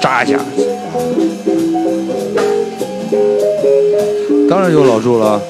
[0.00, 0.38] 扎一下。
[4.48, 5.40] 当然有老祝了，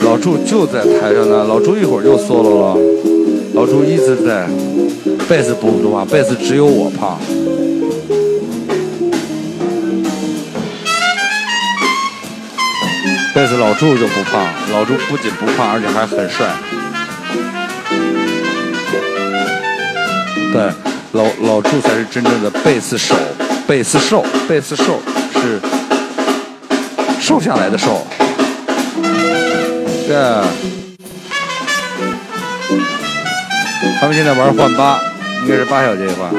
[0.00, 2.76] 老祝就在台上呢，老祝一会儿就 solo 了，
[3.54, 4.48] 老祝一直在，
[5.28, 7.16] 贝斯不不怕，贝斯只有我怕。
[13.32, 16.48] 贝斯老祝就不怕，老祝不仅不怕，而且还很帅。
[21.40, 23.14] 老祝才是真正的贝斯手，
[23.66, 25.00] 贝斯手，贝斯手
[25.32, 25.58] 是
[27.20, 28.06] 瘦下来的瘦。
[30.06, 30.14] 对，
[34.00, 35.00] 他们现在玩换八，
[35.42, 36.30] 应该是八小节一换。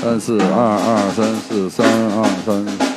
[0.00, 2.64] 三四二二三四三二三。
[2.64, 2.95] 三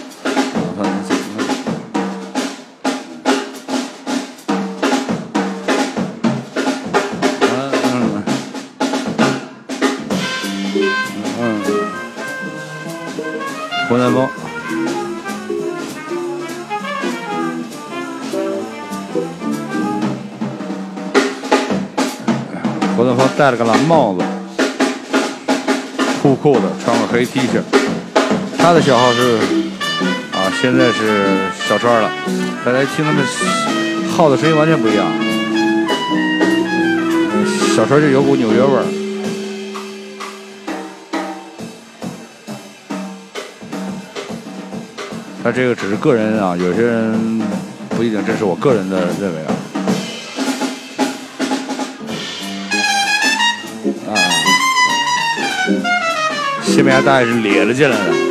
[23.40, 24.24] 戴了个蓝帽子，
[26.22, 27.62] 酷酷的，穿个黑 T 恤。
[28.58, 29.38] 他的小号是
[30.34, 32.12] 啊，现在是小川了。
[32.66, 33.24] 大家听他们
[34.10, 35.08] 号的声音完全不一样。
[37.74, 38.84] 小川就有股纽约味儿。
[45.42, 47.42] 他这个只是个人啊，有些人
[47.92, 49.42] 不一定，这是我个人的认为。
[49.44, 49.56] 啊，
[56.80, 58.29] 西班牙大爷是咧了进来的。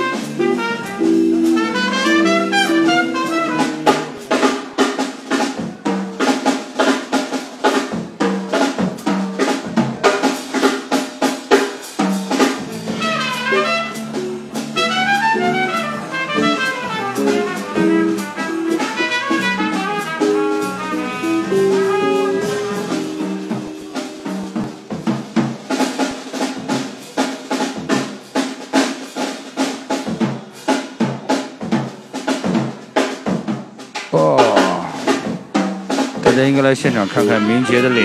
[36.59, 38.05] 该来现场看看明杰的脸。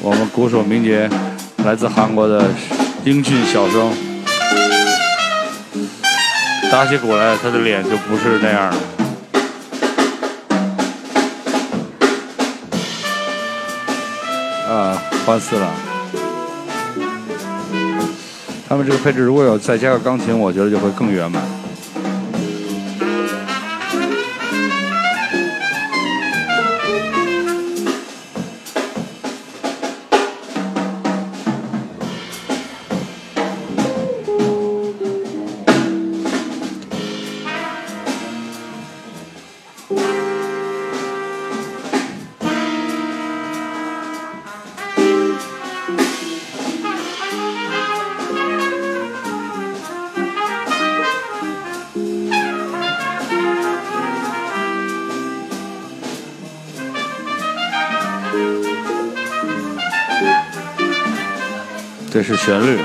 [0.00, 1.06] 我们鼓手明杰
[1.62, 2.42] 来自韩国的
[3.04, 3.92] 英俊小生，
[6.72, 8.76] 打起鼓来，他的脸就不是那样了。
[14.70, 15.70] 啊，欢死了！
[18.66, 21.42] 他们这个配置如果有再加个钢琴，我觉得就会更圆满。
[62.50, 62.80] 旋律。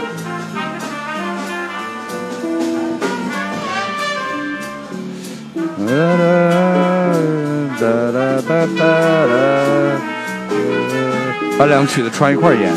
[11.57, 12.71] 把两个曲子串一块儿演。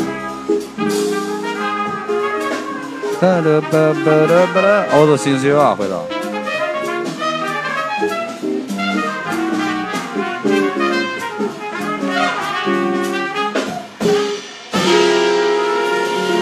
[4.91, 6.18] 我都心碎啊，回头。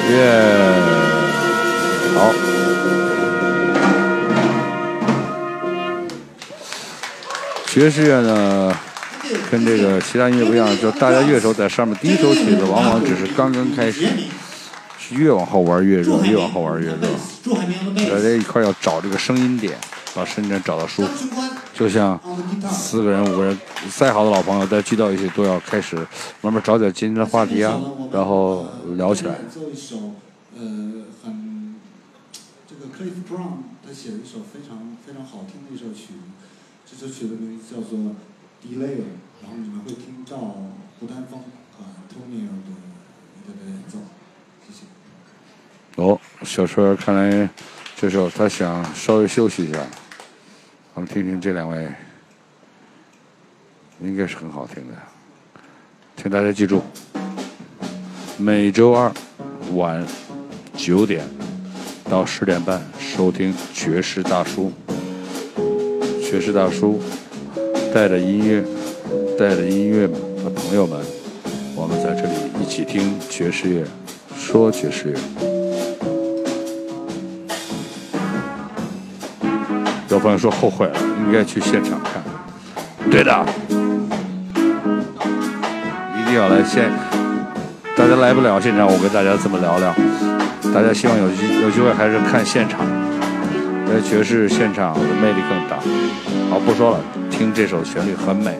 [0.09, 0.15] 耶，
[2.15, 2.34] 好。
[7.65, 8.73] 爵士乐呢，
[9.51, 14.07] 跟这个其他音乐不一样，就大家乐手在上面，第一首曲子往往只是刚刚开始，
[14.97, 16.97] 是越往后玩越热，越往后玩越热。
[18.09, 19.77] 大家一块要找这个声音点，
[20.15, 21.27] 把声音点找到舒服。
[21.75, 22.19] 就像
[22.71, 23.59] 四个人、五个人，
[23.95, 25.95] 再好的老朋友，在聚到一起都要开始
[26.41, 27.79] 慢慢找点今天的话题啊，
[28.11, 28.65] 然后
[28.95, 29.35] 聊起来。
[29.53, 30.15] 奏一首
[30.57, 30.63] 呃
[31.23, 31.75] 很
[32.67, 36.13] 这个 Cliff Brown 他写了一首非常非常好听的一首曲，
[36.89, 37.99] 这首曲子名字叫做
[38.63, 39.01] Delay，
[39.43, 40.38] 然后你们会听到
[40.97, 41.41] 胡丹峰
[41.77, 42.53] 啊 Tony 的
[43.35, 43.97] 一个的演奏，
[44.65, 44.85] 谢谢。
[46.01, 47.49] 哦，小车看来
[47.97, 49.85] 这时候他想稍微休息一下，
[50.93, 51.91] 我们听听这两位，
[53.99, 54.93] 应该是很好听的，
[56.15, 56.81] 请大家记住，
[58.38, 59.11] 每周二
[59.73, 60.01] 晚
[60.77, 61.27] 九点
[62.09, 64.71] 到十点半收听爵士大叔，
[66.21, 67.01] 爵士大叔
[67.93, 68.63] 带着音乐，
[69.38, 70.07] 带着音乐
[70.41, 70.97] 和朋友们，
[71.75, 73.84] 我们在这里一起听爵士乐，
[74.38, 75.19] 说爵士乐。
[80.09, 82.23] 有朋友说后悔了，应该去现场看。
[83.11, 83.45] 对的，
[86.15, 86.89] 一定要来现。
[87.97, 89.93] 大家来不了现场，我跟大家这么聊聊。
[90.73, 92.85] 大家希望有机有机会还是看现场，
[93.88, 95.77] 因为爵士现场的魅力更大。
[96.49, 96.99] 好，不说了，
[97.31, 98.57] 听这首旋律很美。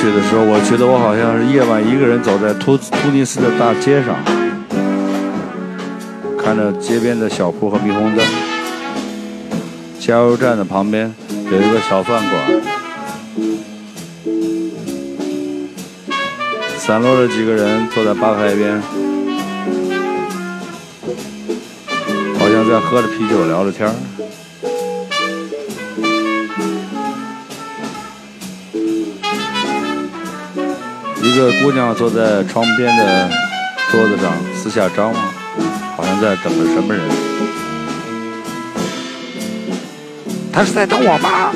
[0.00, 4.16] 曲的时候，我觉得我好像是夜晚一个人走在突突尼斯的大街上，
[6.42, 8.24] 看着街边的小铺和霓虹灯，
[9.98, 12.62] 加油站的旁边有一个小饭馆，
[16.78, 18.80] 散落着几个人坐在吧台边，
[22.38, 23.94] 好像在喝着啤酒聊着天儿。
[31.22, 33.30] 一个姑娘坐在窗边的
[33.90, 35.22] 桌子上，四下张望，
[35.96, 37.02] 好像在等着什么人。
[40.52, 41.52] 她是在等我吗？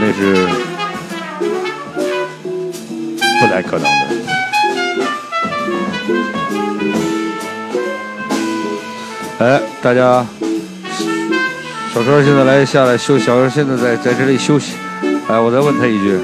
[0.00, 0.46] 那是
[3.40, 3.88] 不太可能的。
[9.38, 10.26] 哎，大家，
[11.94, 14.74] 小川现在来下来休息，小川现在在在这里休息。
[15.28, 16.18] 哎，我再问他一句。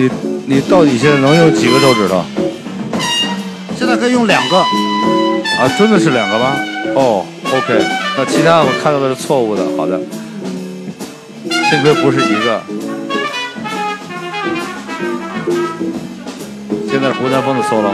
[0.00, 0.10] 你
[0.46, 2.24] 你到底现在能用几个手指头？
[3.76, 4.56] 现在可以用两个。
[4.56, 6.56] 啊，真的是两个吗？
[6.94, 7.84] 哦，OK，
[8.16, 9.62] 那其他我看到的是错误的。
[9.76, 10.00] 好的，
[11.68, 12.62] 幸亏不是一个。
[16.88, 17.92] 现在是胡丹峰的 solo。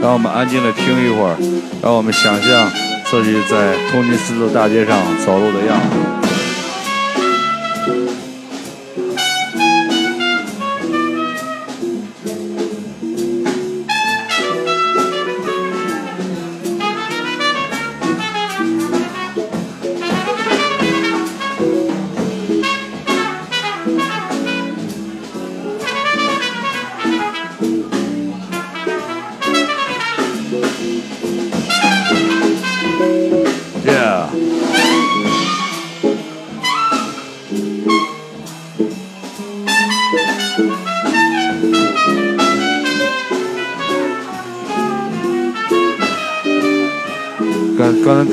[0.00, 1.36] 让我们安静的听一会儿，
[1.82, 2.70] 让我们想象
[3.12, 6.11] 自己在突尼斯的大街上走路的样子。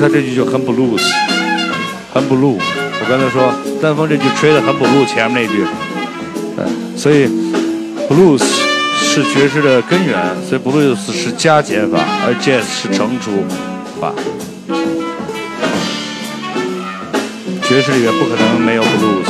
[0.00, 1.02] 他这句就很 blues，
[2.14, 2.56] 很 blue。
[2.58, 3.52] 我刚才说
[3.82, 5.66] 丹峰这句吹的很 blue，前面那句，
[6.56, 7.28] 嗯，所以
[8.08, 8.42] blues
[8.98, 10.18] 是爵士的根源，
[10.48, 13.44] 所以 blues 是加减法，而 jazz 是乘除
[14.00, 14.14] 法。
[17.68, 19.29] 爵士里面不可能没有 blues。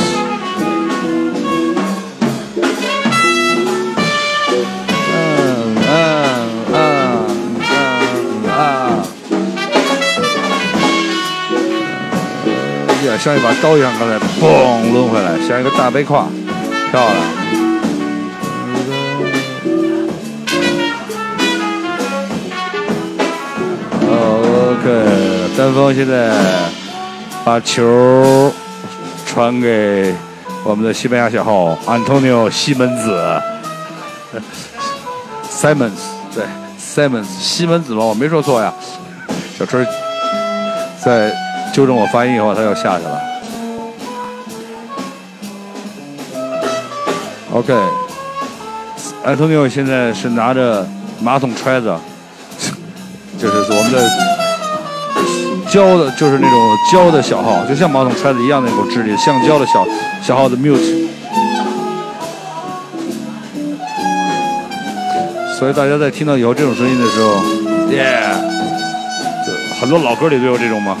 [13.23, 16.25] 像一把刀一样，刚才嘣抡回来，像一个大背胯，
[16.89, 17.15] 漂亮。
[24.09, 26.33] OK，丹峰现在
[27.45, 28.51] 把球
[29.27, 30.15] 传给
[30.63, 33.21] 我们的西班牙小号 Antonio 西门子，
[35.47, 35.91] Simons，
[36.33, 36.43] 对
[36.79, 38.73] ，Simons 西门子吗，我没说错呀。
[39.59, 39.85] 小春
[41.05, 41.31] 在
[41.73, 43.21] 纠正我发音以后，他又下去了。
[47.53, 50.87] OK，Antonio 现在是拿着
[51.21, 51.93] 马桶揣子，
[53.37, 54.09] 就是我们的。
[55.71, 59.87] 胶的，就是那种胶的小号，就像马桶揣子一样那种质地，橡胶的小
[60.21, 61.07] 小号的 mute。
[65.57, 67.35] 所以大家在听到以后这种声音的时候
[67.89, 68.33] ，yeah，
[69.79, 70.97] 很多老歌里都有这种嘛，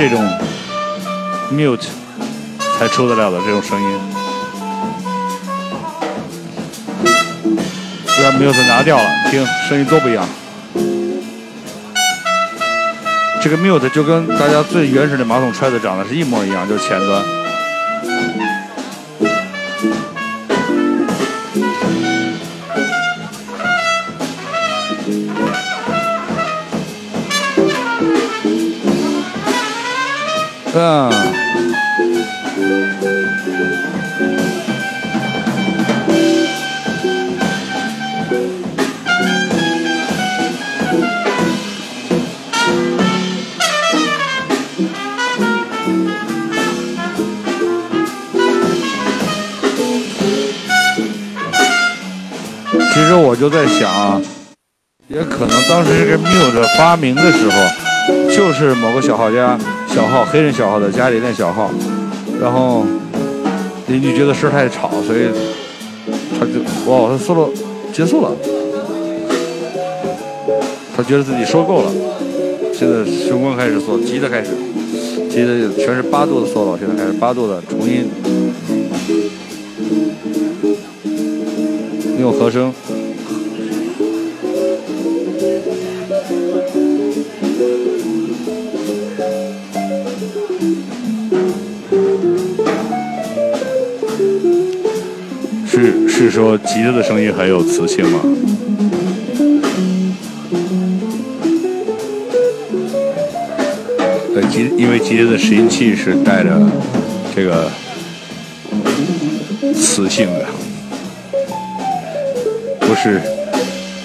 [0.00, 0.26] 这种
[1.52, 1.86] mute
[2.78, 4.00] 才出得了的这种声音。
[8.06, 10.26] 虽然 mute 拿掉了，听声音都不一样。
[13.42, 17.22] 这个 mute 就跟大家最原始的马桶揣子长得是一模一样，就是前端。
[30.72, 31.10] 嗯。
[52.92, 54.20] 其实我就在想，
[55.08, 57.52] 也可能当时这个 mute 发明的时候，
[58.28, 59.58] 就是某个小号家
[59.92, 61.70] 小号黑人小号的家里练小号，
[62.40, 62.86] 然后
[63.88, 65.28] 邻居觉得声太吵，所以
[66.38, 66.60] 他就
[66.90, 67.50] 哇，他 solo
[67.92, 68.30] 结束了，
[70.96, 71.90] 他觉得自己说够了，
[72.72, 74.50] 现在雄关开始做，急的开始，
[75.28, 78.08] 急的全是八度的 solo，现在开始八度的重音。
[82.18, 82.72] 用和声，
[96.30, 98.20] 说吉他的声音很有磁性吗？
[104.32, 106.50] 对，吉因为吉他的拾音器是带着
[107.34, 107.70] 这个
[109.74, 110.46] 磁性的。
[112.80, 113.20] 不是，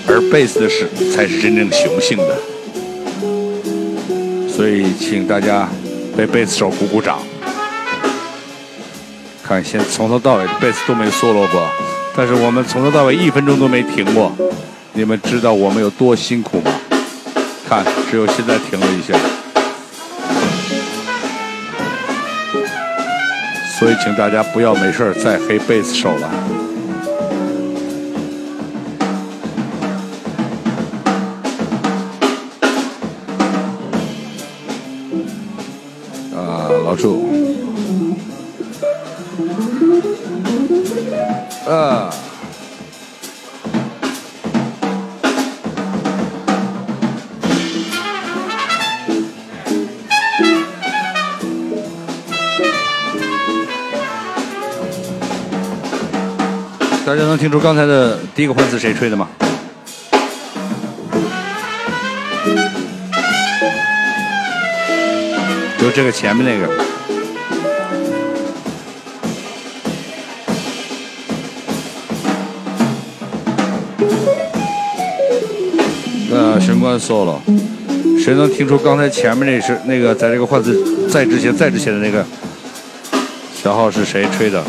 [0.08, 2.38] 而贝斯的是才是真正雄性的，
[4.48, 5.68] 所以请大家
[6.18, 7.20] 为贝斯手鼓鼓掌。
[9.44, 11.68] 看，先从头到尾贝斯都没 solo 过，
[12.16, 14.32] 但是我们从头到尾一分钟都没停过。
[14.94, 16.72] 你们知道我们有多辛苦吗？
[17.68, 19.14] 看，只有现在停了一下。
[23.78, 26.30] 所以请大家不要没事再黑贝斯手了。
[57.46, 59.30] 听出刚才的第一个换词谁吹的吗？
[65.78, 66.68] 就这个前面那个。
[76.32, 77.38] 呃，玄关 solo，
[78.20, 82.26] 谁能听出刚才前面那是那个在这个换词再之前再之前的那个
[83.54, 84.64] 小号是谁吹的？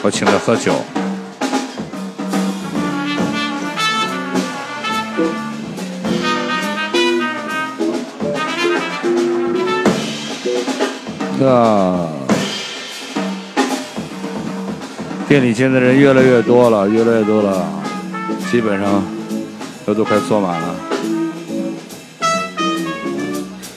[0.00, 0.72] 我请他喝酒。
[11.40, 12.08] 那
[15.28, 17.64] 店里现在人越来越多了，越来越多了，
[18.50, 19.04] 基本上
[19.86, 20.74] 都都快坐满了。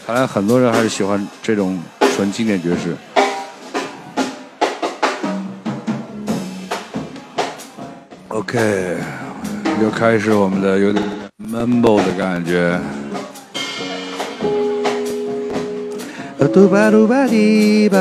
[0.08, 1.80] 看来很多人还是喜欢这种
[2.16, 2.96] 纯经典爵士。
[8.30, 8.98] OK，
[9.84, 11.04] 又开始我们的有点
[11.52, 12.80] mumble 的感觉。
[16.48, 17.98] 嘟吧嘟吧滴吧。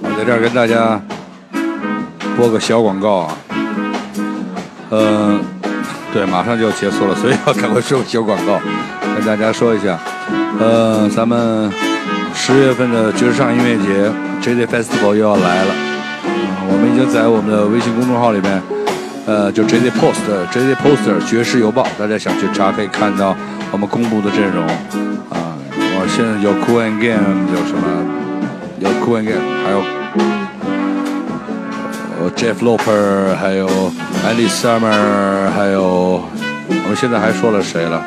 [0.00, 1.00] 我在这儿跟大家
[2.36, 3.38] 播个小广告啊，
[4.90, 5.40] 嗯、
[6.12, 8.60] 对，马上就要结束了，所以要赶快说个小广告，
[9.14, 9.98] 跟大家说一下，
[10.58, 11.70] 呃，咱们
[12.34, 14.10] 十月份的爵士上音乐节
[14.42, 15.85] JD Festival 又要来了。
[16.68, 18.62] 我们已经在我们的微信公众号里面，
[19.26, 23.34] 呃，就 JD Post、JD Poster 爵士邮报，大家想去查可以看到
[23.72, 24.64] 我们公布的阵容。
[25.30, 27.86] 啊，我现在有 Cool and Game，有什么？
[28.78, 29.82] 有 Cool and Game，还有
[32.20, 33.66] 呃 Jeff Loper，还有
[34.26, 36.20] Andy Summer，还有
[36.68, 38.02] 我们现在还说了谁了？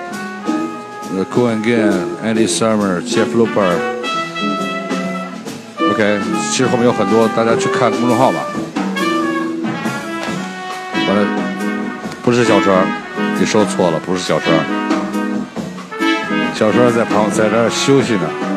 [1.16, 3.99] 呃，Cool and Game，Andy Summer，Jeff Loper。
[6.00, 6.18] OK，
[6.50, 8.40] 其实后面有很多，大家去看公众号吧。
[10.96, 11.28] 完了，
[12.24, 12.88] 不是小川，
[13.38, 14.56] 你说错了，不是小川，
[16.56, 18.49] 小川在旁在这儿休息呢。